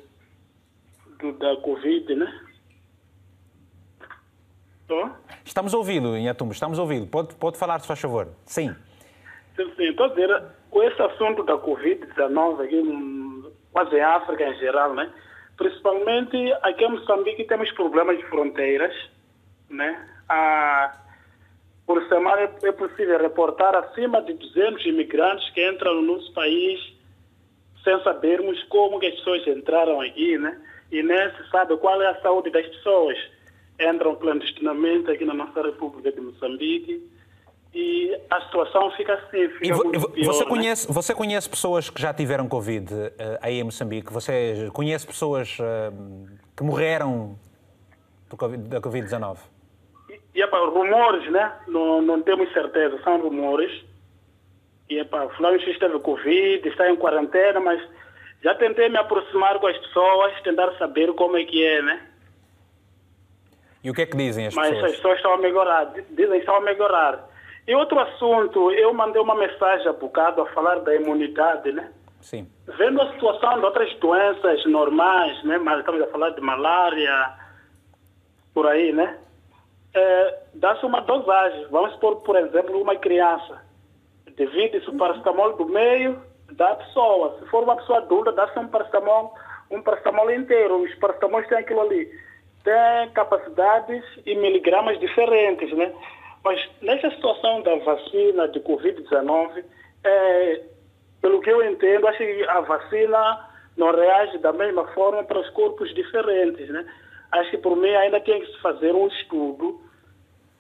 [1.19, 2.41] do, da Covid, né?
[4.87, 5.11] Tô?
[5.45, 7.07] Estamos ouvindo, Inhatumbo, estamos ouvindo.
[7.07, 8.29] Pode, pode falar, se faz favor.
[8.47, 8.75] Sim.
[9.57, 9.89] Sim, sim.
[9.91, 15.13] Estou a dizer, com esse assunto da Covid-19 aqui, quase em África em geral, né?
[15.57, 18.95] Principalmente aqui em Moçambique temos problemas de fronteiras,
[19.69, 20.09] né?
[20.29, 20.95] A
[21.89, 26.79] por semana é possível reportar acima de 200 imigrantes que entram no nosso país
[27.83, 30.61] sem sabermos como que as pessoas entraram aqui, né?
[30.93, 33.17] E nem se sabe qual é a saúde das pessoas.
[33.81, 37.11] Entram clandestinamente aqui na nossa República de Moçambique
[37.75, 40.51] e a situação fica assim, fica vo, pior, você né?
[40.51, 43.09] conhece, você conhece pessoas que já tiveram Covid uh,
[43.41, 44.13] aí em Moçambique?
[44.13, 47.39] Você conhece pessoas uh, que morreram
[48.37, 49.39] COVID, da Covid-19?
[50.39, 51.53] E, epa, rumores, né?
[51.67, 53.85] Não, não temos certeza, são rumores.
[54.89, 57.83] E, epa, fulano X teve Covid, está em quarentena, mas
[58.41, 62.07] já tentei me aproximar com as pessoas, tentar saber como é que é, né?
[63.83, 64.83] E o que é que dizem as mas pessoas?
[64.83, 67.29] Mas as pessoas estão a melhorar, dizem que estão a melhorar.
[67.67, 71.91] E outro assunto, eu mandei uma mensagem há bocado a falar da imunidade, né?
[72.21, 72.49] Sim.
[72.79, 75.59] Vendo a situação de outras doenças normais, né?
[75.59, 77.35] Mas estamos a falar de malária,
[78.55, 79.19] por aí, né?
[79.95, 81.67] É, dá-se uma dosagem.
[81.71, 83.63] Vamos supor, por exemplo, uma criança.
[84.37, 86.21] Divide-se o paracetamol do meio
[86.53, 87.39] da pessoa.
[87.39, 89.35] Se for uma pessoa adulta, dá-se um paracetamol,
[89.71, 90.83] um paracetamol inteiro.
[90.83, 92.11] Os paracetamols têm aquilo ali.
[92.65, 95.93] Tem capacidades e miligramas diferentes, né?
[96.45, 99.65] Mas nessa situação da vacina de Covid-19,
[100.05, 100.63] é,
[101.21, 105.51] pelo que eu entendo, acho que a vacina não reage da mesma forma para os
[105.51, 106.87] corpos diferentes, né?
[107.31, 109.81] Acho que por mim ainda tem que se fazer um estudo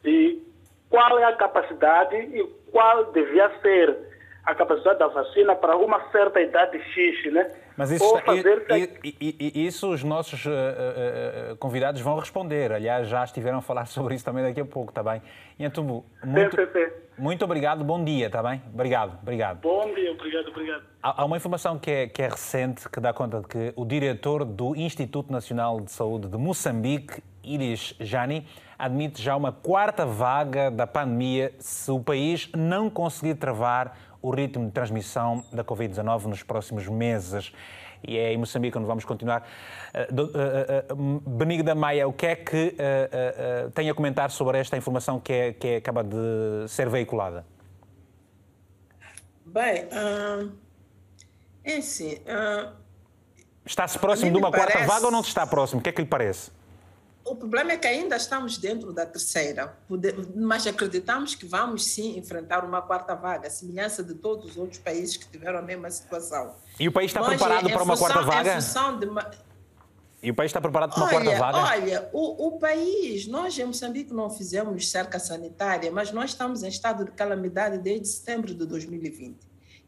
[0.02, 0.42] de
[0.90, 4.07] qual é a capacidade e qual devia ser
[4.48, 7.50] a capacidade da vacina para uma certa idade X, né?
[7.76, 12.72] Mas isso, está, e, e, e, isso os nossos uh, uh, convidados vão responder.
[12.72, 15.20] Aliás, já estiveram a falar sobre isso também daqui a pouco, está bem?
[15.60, 16.92] Então, muito, sim, sim, sim.
[17.18, 18.62] muito obrigado, bom dia, está bem?
[18.72, 19.60] Obrigado, obrigado.
[19.60, 20.82] Bom dia, obrigado, obrigado.
[21.02, 23.84] Há, há uma informação que é, que é recente que dá conta de que o
[23.84, 28.46] diretor do Instituto Nacional de Saúde de Moçambique, Iris Jani,
[28.78, 34.66] admite já uma quarta vaga da pandemia se o país não conseguir travar o ritmo
[34.66, 37.52] de transmissão da Covid-19 nos próximos meses.
[38.06, 39.46] E é em Moçambique onde vamos continuar.
[39.92, 44.76] Uh, uh, uh, Benigda Maia, o que é que uh, tem a comentar sobre esta
[44.76, 47.44] informação que, é, que é, acaba de ser veiculada?
[49.44, 49.88] Bem,
[51.64, 52.18] é assim.
[53.64, 54.72] Está-se próximo de uma parece...
[54.72, 55.80] quarta vaga ou não está próximo?
[55.80, 56.50] O que é que lhe parece?
[57.28, 59.76] O problema é que ainda estamos dentro da terceira,
[60.34, 65.16] mas acreditamos que vamos sim enfrentar uma quarta vaga, semelhança de todos os outros países
[65.16, 66.54] que tiveram a mesma situação.
[66.80, 68.58] E o país está preparado para uma função, quarta vaga?
[68.98, 69.48] De...
[70.22, 71.82] E o país está preparado para uma olha, quarta vaga?
[71.82, 76.68] Olha, o, o país, nós em Moçambique não fizemos cerca sanitária, mas nós estamos em
[76.68, 79.36] estado de calamidade desde setembro de 2020.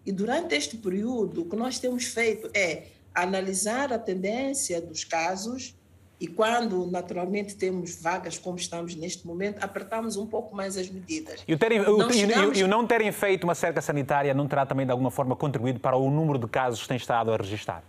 [0.04, 5.74] E durante este período, o que nós temos feito é analisar a tendência dos casos
[6.20, 11.42] e quando, naturalmente, temos vagas como estamos neste momento, apertamos um pouco mais as medidas.
[11.48, 12.58] E o, terem, não chegamos...
[12.58, 15.80] e o não terem feito uma cerca sanitária não terá também, de alguma forma, contribuído
[15.80, 17.82] para o número de casos que tem estado a registrar?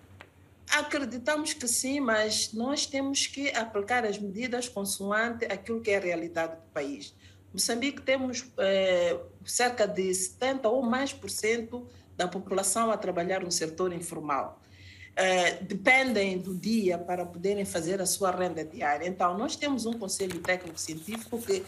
[0.69, 5.99] Acreditamos que sim, mas nós temos que aplicar as medidas consoante aquilo que é a
[5.99, 7.13] realidade do país.
[7.53, 13.51] Moçambique temos é, cerca de 70% ou mais por cento da população a trabalhar no
[13.51, 14.61] setor informal.
[15.12, 19.05] Uh, dependem do dia para poderem fazer a sua renda diária.
[19.05, 21.64] Então, nós temos um conselho técnico-científico que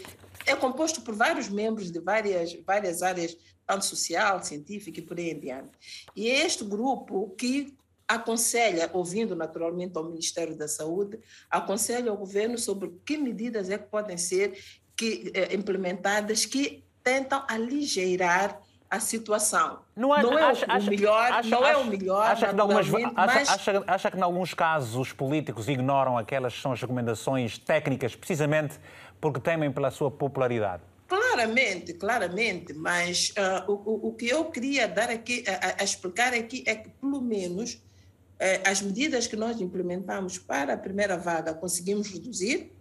[0.45, 5.31] é composto por vários membros de várias, várias áreas, tanto social, científica e por aí
[5.31, 5.71] em diante.
[6.15, 7.75] E é este grupo que
[8.07, 11.19] aconselha, ouvindo naturalmente ao Ministério da Saúde,
[11.49, 14.57] aconselha ao governo sobre que medidas é que podem ser
[14.95, 18.61] que, eh, implementadas que tentam aligeirar
[18.93, 19.79] a situação.
[19.95, 23.49] Não, não é acha, o melhor, acha, não é o melhor, acha que, algumas, mas...
[23.49, 28.15] acha, acha, que em alguns casos os políticos ignoram aquelas que são as recomendações técnicas,
[28.15, 28.79] precisamente
[29.19, 30.83] porque temem pela sua popularidade?
[31.07, 33.33] Claramente, claramente, mas
[33.67, 37.19] uh, o, o que eu queria dar aqui, a, a explicar aqui é que, pelo
[37.19, 42.71] menos, uh, as medidas que nós implementamos para a primeira vaga conseguimos reduzir,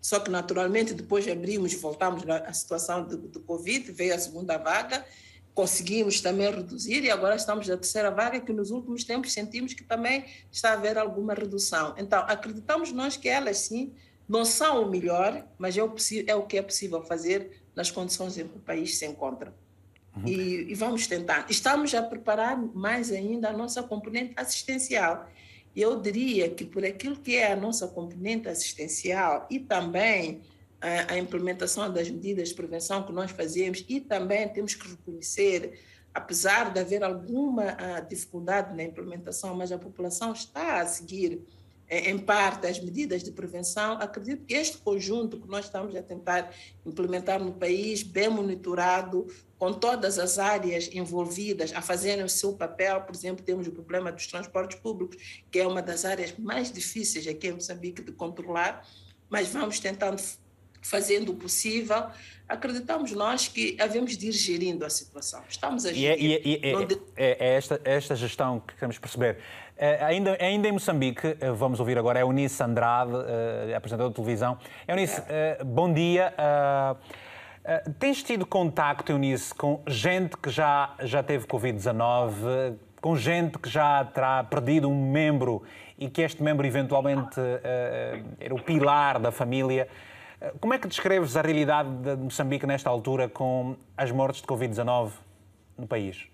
[0.00, 4.58] só que naturalmente depois abrimos e voltamos à situação do, do Covid, veio a segunda
[4.58, 5.04] vaga,
[5.54, 9.84] conseguimos também reduzir e agora estamos na terceira vaga que nos últimos tempos sentimos que
[9.84, 11.94] também está a haver alguma redução.
[11.98, 13.92] Então, acreditamos nós que elas sim
[14.28, 15.94] não são o melhor, mas é o,
[16.26, 19.54] é o que é possível fazer nas condições em que o país se encontra.
[20.16, 20.26] Uhum.
[20.26, 21.46] E, e, vamos tentar.
[21.50, 25.28] Estamos a preparar mais ainda a nossa componente assistencial.
[25.74, 30.42] Eu diria que por aquilo que é a nossa componente assistencial e também
[30.82, 35.80] a, a implementação das medidas de prevenção que nós fazemos e também temos que reconhecer,
[36.12, 37.76] apesar de haver alguma
[38.08, 41.40] dificuldade na implementação, mas a população está a seguir
[41.92, 46.02] é, em parte as medidas de prevenção, acredito que este conjunto que nós estamos a
[46.02, 46.50] tentar
[46.86, 49.26] implementar no país, bem monitorado,
[49.58, 54.10] com todas as áreas envolvidas a fazerem o seu papel, por exemplo, temos o problema
[54.10, 58.88] dos transportes públicos, que é uma das áreas mais difíceis aqui em Moçambique de controlar,
[59.28, 60.18] mas vamos tentando
[60.82, 62.06] fazendo o possível,
[62.48, 65.42] acreditamos nós que havemos de ir gerindo a situação.
[65.48, 66.20] Estamos a é, gerir.
[66.20, 67.00] E, é, e, e, Onde...
[67.16, 69.38] é, é, esta, é esta gestão que queremos perceber.
[69.76, 73.12] É, ainda, ainda em Moçambique, eh, vamos ouvir agora, é Eunice Andrade,
[73.68, 74.58] é, apresentadora de televisão.
[74.86, 75.64] Eunice, é.
[75.64, 76.34] bom dia.
[77.98, 84.04] tens tido contacto, Eunice, com gente que já, já teve Covid-19, com gente que já
[84.04, 85.62] terá perdido um membro
[85.98, 87.40] e que este membro eventualmente
[88.38, 89.88] era o pilar da família.
[90.60, 95.12] Como é que descreves a realidade de Moçambique nesta altura com as mortes de Covid-19
[95.78, 96.28] no país?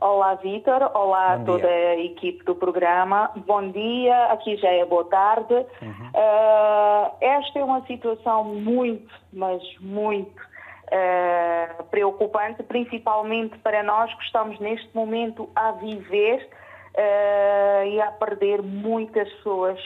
[0.00, 0.90] Olá, Vitor.
[0.94, 3.32] Olá a toda a equipe do programa.
[3.44, 4.26] Bom dia.
[4.26, 5.52] Aqui já é boa tarde.
[5.52, 6.10] Uhum.
[6.14, 14.58] Uh, esta é uma situação muito, mas muito uh, preocupante, principalmente para nós que estamos
[14.60, 16.48] neste momento a viver
[16.94, 19.78] uh, e a perder muitas pessoas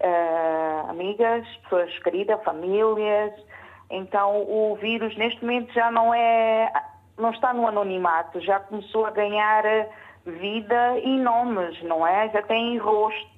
[0.00, 3.32] uh, amigas, pessoas queridas, famílias.
[3.90, 6.72] Então o vírus neste momento já não é,
[7.18, 9.64] não está no anonimato, já começou a ganhar
[10.24, 12.28] vida e nomes, não é?
[12.30, 13.30] Já tem rosto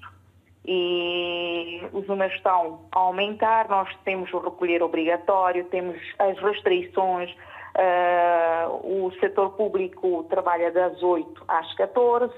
[0.64, 3.68] e os números estão a aumentar.
[3.68, 7.34] Nós temos o recolher obrigatório, temos as restrições.
[7.74, 12.32] Uh, o setor público trabalha das 8 às 14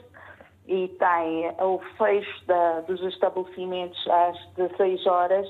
[0.67, 5.47] e tem o fecho da, dos estabelecimentos às 16 horas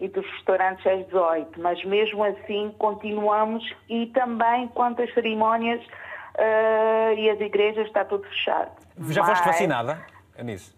[0.00, 7.14] e dos restaurantes às 18, mas mesmo assim continuamos e também quanto às cerimónias uh,
[7.16, 8.72] e as igrejas está tudo fechado.
[9.08, 10.04] Já mas, foste vacinada,
[10.38, 10.74] Anice?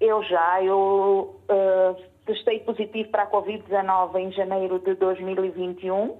[0.00, 6.16] Eu já, eu uh, testei positivo para a Covid-19 em janeiro de 2021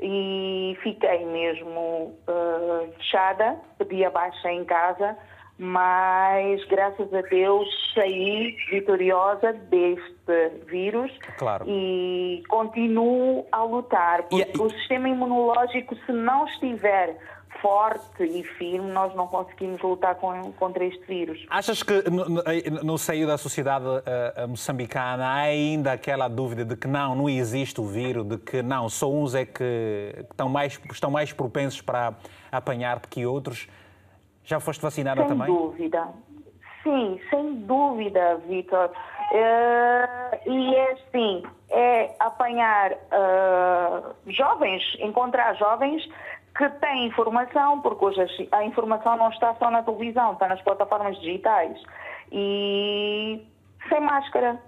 [0.00, 5.16] e fiquei mesmo uh, fechada, pedi a baixa em casa,
[5.62, 11.64] mas graças a Deus saí vitoriosa deste vírus claro.
[11.68, 17.16] e continuo a lutar, porque e, o sistema imunológico, se não estiver
[17.60, 21.46] forte e firme, nós não conseguimos lutar com, contra este vírus.
[21.48, 22.42] Achas que no,
[22.82, 27.80] no seio da sociedade uh, moçambicana há ainda aquela dúvida de que não, não existe
[27.80, 32.14] o vírus, de que não, só uns é que estão mais, estão mais propensos para
[32.50, 33.68] apanhar do que outros?
[34.44, 35.46] Já foste vacinada sem também?
[35.46, 36.08] Sem dúvida.
[36.82, 38.90] Sim, sem dúvida, Vitor.
[39.30, 46.02] Uh, e é assim, é apanhar uh, jovens, encontrar jovens
[46.56, 51.18] que têm informação, porque hoje a informação não está só na televisão, está nas plataformas
[51.20, 51.80] digitais.
[52.30, 53.46] E
[53.88, 54.60] sem máscara.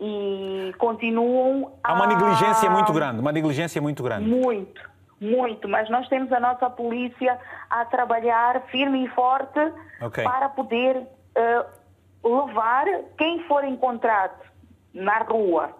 [0.00, 1.90] E continuam a...
[1.90, 4.28] Há uma negligência muito grande, uma negligência muito grande.
[4.28, 4.80] Muito,
[5.20, 5.68] muito.
[5.68, 7.38] Mas nós temos a nossa polícia
[7.68, 9.60] a trabalhar firme e forte
[10.00, 10.24] okay.
[10.24, 14.46] para poder uh, levar quem for encontrado
[14.94, 15.74] na rua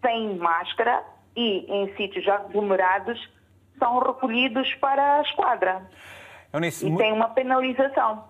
[0.00, 1.02] sem máscara
[1.36, 3.18] e em sítios aglomerados
[3.78, 5.82] são recolhidos para a esquadra.
[6.52, 8.24] Eunice, e tem uma penalização.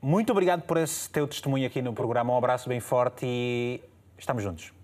[0.00, 2.32] Muito obrigado por esse teu testemunho aqui no programa.
[2.32, 3.80] Um abraço bem forte e
[4.18, 4.75] estamos juntos.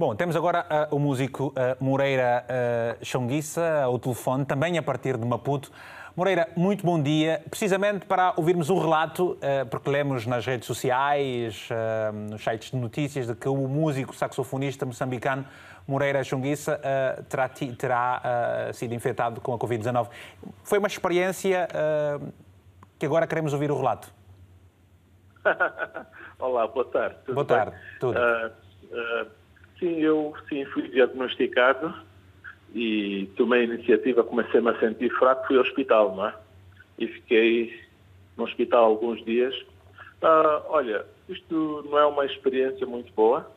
[0.00, 5.18] Bom, temos agora uh, o músico uh, Moreira uh, Chonguissa ao telefone, também a partir
[5.18, 5.70] de Maputo.
[6.16, 7.42] Moreira, muito bom dia.
[7.50, 12.78] Precisamente para ouvirmos um relato, uh, porque lemos nas redes sociais, uh, nos sites de
[12.78, 15.44] notícias, de que o músico saxofonista moçambicano
[15.86, 17.46] Moreira Chunguissa uh, terá,
[17.76, 18.22] terá
[18.70, 20.08] uh, sido infectado com a Covid-19.
[20.64, 22.32] Foi uma experiência uh,
[22.98, 24.10] que agora queremos ouvir o relato.
[26.40, 27.16] Olá, boa tarde.
[27.34, 27.76] Boa tarde.
[28.00, 28.18] Tudo.
[29.80, 31.92] Sim, eu sim, fui diagnosticado
[32.74, 36.34] e tomei a iniciativa, comecei-me a sentir fraco, fui ao hospital, não é?
[36.98, 37.80] E fiquei
[38.36, 39.54] no hospital alguns dias.
[40.68, 43.50] olha, isto não é uma experiência muito boa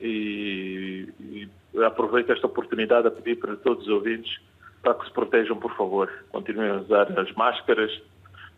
[0.00, 1.48] e, e
[1.84, 4.40] aproveito esta oportunidade a pedir para todos os ouvintes
[4.82, 6.10] para que se protejam, por favor.
[6.30, 7.90] Continuem a usar as máscaras,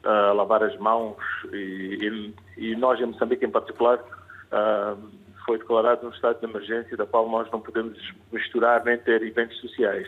[0.05, 1.17] a lavar as mãos
[1.53, 6.97] e, e, e nós em Moçambique em particular uh, foi declarado um estado de emergência
[6.97, 7.97] da qual nós não podemos
[8.33, 10.07] misturar nem ter eventos sociais.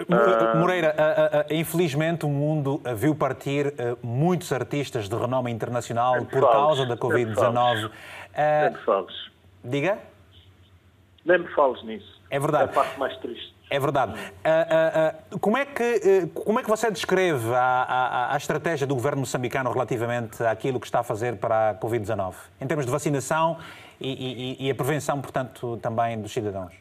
[0.00, 3.72] Uh, Moreira, uh, infelizmente o mundo viu partir
[4.02, 7.90] muitos artistas de renome internacional por causa da Covid-19.
[8.36, 9.30] Nem me fales.
[9.62, 9.98] Diga?
[11.24, 12.20] Nem me fales nisso.
[12.28, 12.64] É verdade.
[12.64, 13.52] É a parte mais triste.
[13.72, 14.12] É verdade.
[14.12, 18.86] Uh, uh, uh, como, é que, como é que você descreve a, a, a, estratégia
[18.86, 22.92] do governo moçambicano relativamente àquilo que está a fazer para a Covid-19, em termos de
[22.92, 23.56] vacinação
[24.02, 26.72] e, e, e, a prevenção, portanto, também dos cidadãos?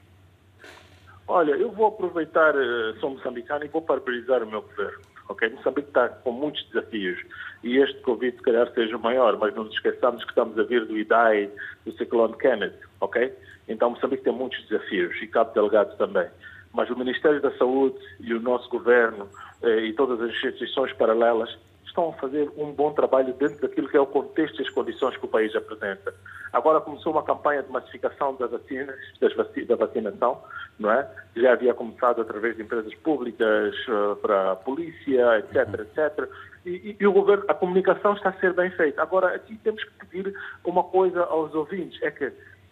[1.28, 2.54] Olha, eu vou aproveitar,
[3.00, 5.00] sou moçambicano e vou parabenizar o meu governo.
[5.30, 5.50] Okay?
[5.50, 7.20] Moçambique está com muitos desafios
[7.64, 10.86] e este Covid, se calhar, seja maior, mas não nos esqueçamos que estamos a vir
[10.86, 11.50] do IDAI,
[11.86, 13.34] do ciclone Kenneth, ok?
[13.68, 16.28] Então, Moçambique tem muitos desafios e Cabo Delgado também.
[16.74, 19.30] Mas o Ministério da Saúde e o nosso governo
[19.62, 21.56] eh, e todas as instituições paralelas
[21.92, 25.16] estão a fazer um bom trabalho dentro daquilo que é o contexto e as condições
[25.18, 26.14] que o país apresenta.
[26.52, 30.42] Agora começou uma campanha de massificação das vacinas, das vac da vacinação,
[30.80, 31.08] não é?
[31.36, 36.30] Já havia começado através de empresas públicas uh, para a polícia, etc, etc.
[36.66, 39.02] E, e, e, o governo, a comunicação está a ser bem feita.
[39.02, 40.34] Agora aqui temos que pedir
[40.66, 42.32] uma coisa aos ouvintes, é que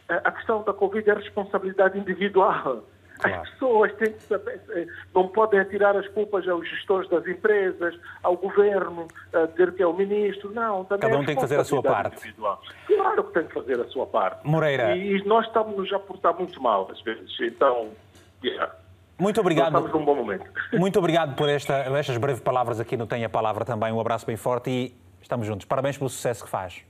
[0.09, 2.83] a questão da Covid é responsabilidade individual.
[3.19, 3.41] Claro.
[3.41, 7.93] As pessoas têm que saber, eh, não podem atirar as culpas aos gestores das empresas,
[8.23, 10.51] ao governo, a dizer que é o ministro.
[10.53, 12.15] Não, também Cada um é tem que fazer a sua parte.
[12.15, 12.61] Individual.
[12.87, 14.47] Claro que tem que fazer a sua parte.
[14.47, 14.95] Moreira.
[14.95, 17.29] E, e nós estamos a portar muito mal, às vezes.
[17.41, 17.89] Então,
[18.41, 18.73] yeah.
[19.19, 19.73] Muito obrigado.
[19.73, 20.45] Nós estamos num bom momento.
[20.71, 23.91] Muito obrigado por esta, estas breves palavras aqui no Tenha a Palavra também.
[23.91, 25.65] Um abraço bem forte e estamos juntos.
[25.65, 26.85] Parabéns pelo sucesso que faz.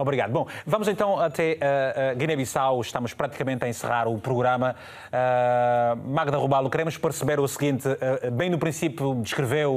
[0.00, 0.32] Obrigado.
[0.32, 2.80] Bom, vamos então até uh, Guiné-Bissau.
[2.80, 4.74] Estamos praticamente a encerrar o programa.
[5.12, 9.70] Uh, Magda Rubalo, queremos perceber o seguinte: uh, bem no princípio descreveu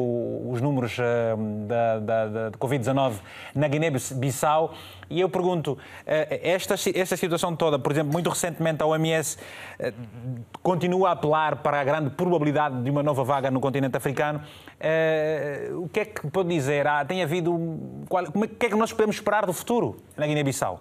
[0.49, 0.95] os números
[1.67, 3.15] da, da, da Covid-19
[3.53, 4.73] na Guiné-Bissau.
[5.09, 9.37] E eu pergunto, esta, esta situação toda, por exemplo, muito recentemente a OMS
[10.63, 14.41] continua a apelar para a grande probabilidade de uma nova vaga no continente africano.
[15.77, 16.87] O que é que pode dizer?
[16.87, 17.53] Ah, tem havido.
[18.09, 19.97] Qual, o que é que nós podemos esperar do futuro?
[20.17, 20.79] Na Guiné-Bissau?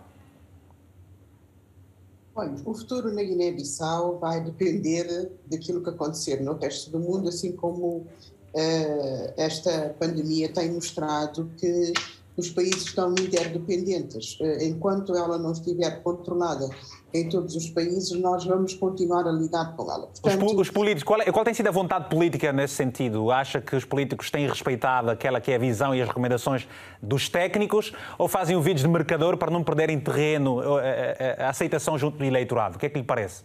[2.35, 7.53] Olha, o futuro na Guiné-Bissau vai depender daquilo que acontecer no resto do mundo, assim
[7.53, 8.07] como
[8.55, 11.93] uh, esta pandemia tem mostrado que
[12.37, 14.39] os países estão interdependentes.
[14.41, 16.69] Uh, enquanto ela não estiver controlada
[17.15, 20.07] em todos os países, nós vamos continuar a lidar com ela.
[20.07, 23.31] Portanto, os, os, políticos, qual, é, qual, tem sido a vontade política nesse sentido?
[23.31, 26.67] Acha que os políticos têm respeitado aquela que é a visão e as recomendações
[27.03, 31.51] dos técnicos ou fazem o vídeo de mercador para não perderem terreno, a, a, a
[31.51, 32.77] aceitação junto do eleitorado?
[32.77, 33.43] O que é que lhe parece?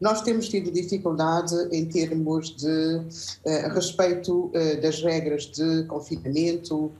[0.00, 6.92] Nós temos tido dificuldade em termos de uh, respeito uh, das regras de confinamento,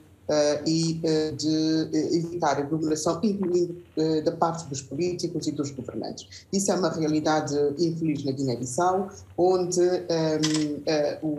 [0.66, 3.78] e uh, de uh, evitar a aglomeração, incluindo
[4.24, 6.46] da parte dos políticos e dos governantes.
[6.52, 9.80] Isso é uma realidade infeliz na Guiné-Bissau, onde
[11.20, 11.38] o,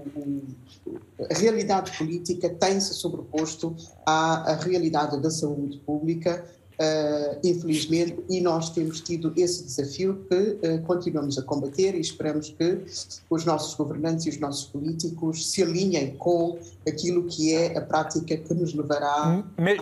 [1.29, 3.73] a realidade política tem-se sobreposto
[4.05, 6.43] à realidade da saúde pública
[6.79, 12.55] Uh, infelizmente, e nós temos tido esse desafio que uh, continuamos a combater e esperamos
[12.57, 12.85] que
[13.29, 16.57] os nossos governantes e os nossos políticos se alinhem com
[16.87, 19.43] aquilo que é a prática que nos levará.
[19.57, 19.77] Me,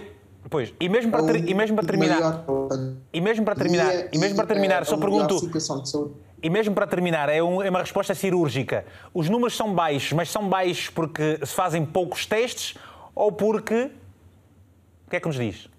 [0.49, 2.45] pois, e mesmo para, ter, e mesmo para terminar.
[3.13, 5.35] E mesmo para terminar, e, e mesmo para terminar, só pergunto.
[6.41, 8.85] E mesmo para terminar, é uma resposta cirúrgica.
[9.13, 12.73] Os números são baixos, mas são baixos porque se fazem poucos testes
[13.13, 13.91] ou porque.
[15.05, 15.69] O que é que nos diz?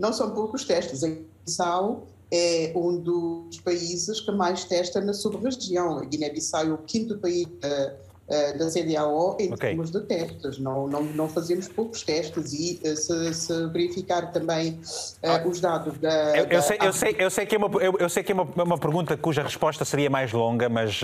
[0.00, 1.04] Não são poucos testes.
[1.04, 5.98] A Guiné-Bissau é um dos países que mais testa na sub-região.
[5.98, 9.70] A Guiné-Bissau é o quinto país uh, uh, da CDAO em okay.
[9.70, 10.58] termos de testes.
[10.58, 14.80] Não, não, não fazemos poucos testes e uh, se, se, verificar também
[15.22, 16.36] uh, os dados da.
[16.36, 18.34] Eu, eu, sei, eu, sei, eu sei que é, uma, eu, eu sei que é
[18.34, 21.00] uma, uma pergunta cuja resposta seria mais longa, mas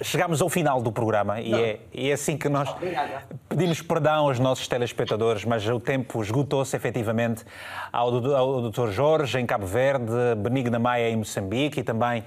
[0.00, 3.22] chegamos ao final do programa e é, e é assim que nós Obrigada.
[3.48, 7.44] pedimos perdão aos nossos telespectadores, mas o tempo esgotou-se efetivamente
[7.92, 8.90] ao, ao Dr.
[8.90, 12.24] Jorge em Cabo Verde, Benigna Maia em Moçambique e também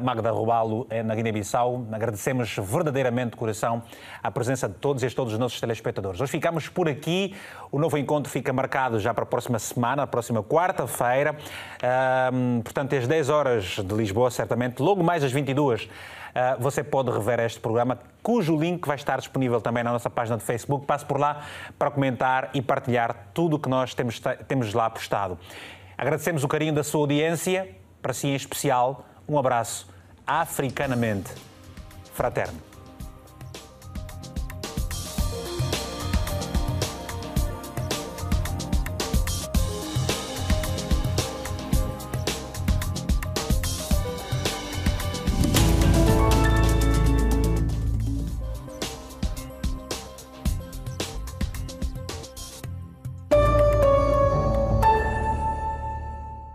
[0.00, 1.86] Magda Rubalo na Guiné-Bissau.
[1.92, 3.82] Agradecemos verdadeiramente de coração
[4.22, 6.20] a presença de todos e todos os nossos telespectadores.
[6.20, 7.34] Hoje ficamos por aqui.
[7.70, 11.36] O novo encontro fica marcado já para a próxima semana, a próxima quarta-feira.
[12.32, 14.82] Um, portanto, às 10 horas de Lisboa, certamente.
[14.82, 15.88] Logo mais às 22 uh,
[16.34, 20.36] ah, você pode rever este programa, cujo link vai estar disponível também na nossa página
[20.36, 20.84] de Facebook.
[20.84, 21.46] Passe por lá
[21.78, 25.38] para comentar e partilhar tudo o que nós temos, temos lá postado.
[25.96, 29.04] Agradecemos o carinho da sua audiência, para si em especial.
[29.28, 29.86] Um abraço
[30.26, 31.30] africanamente
[32.14, 32.75] fraterno.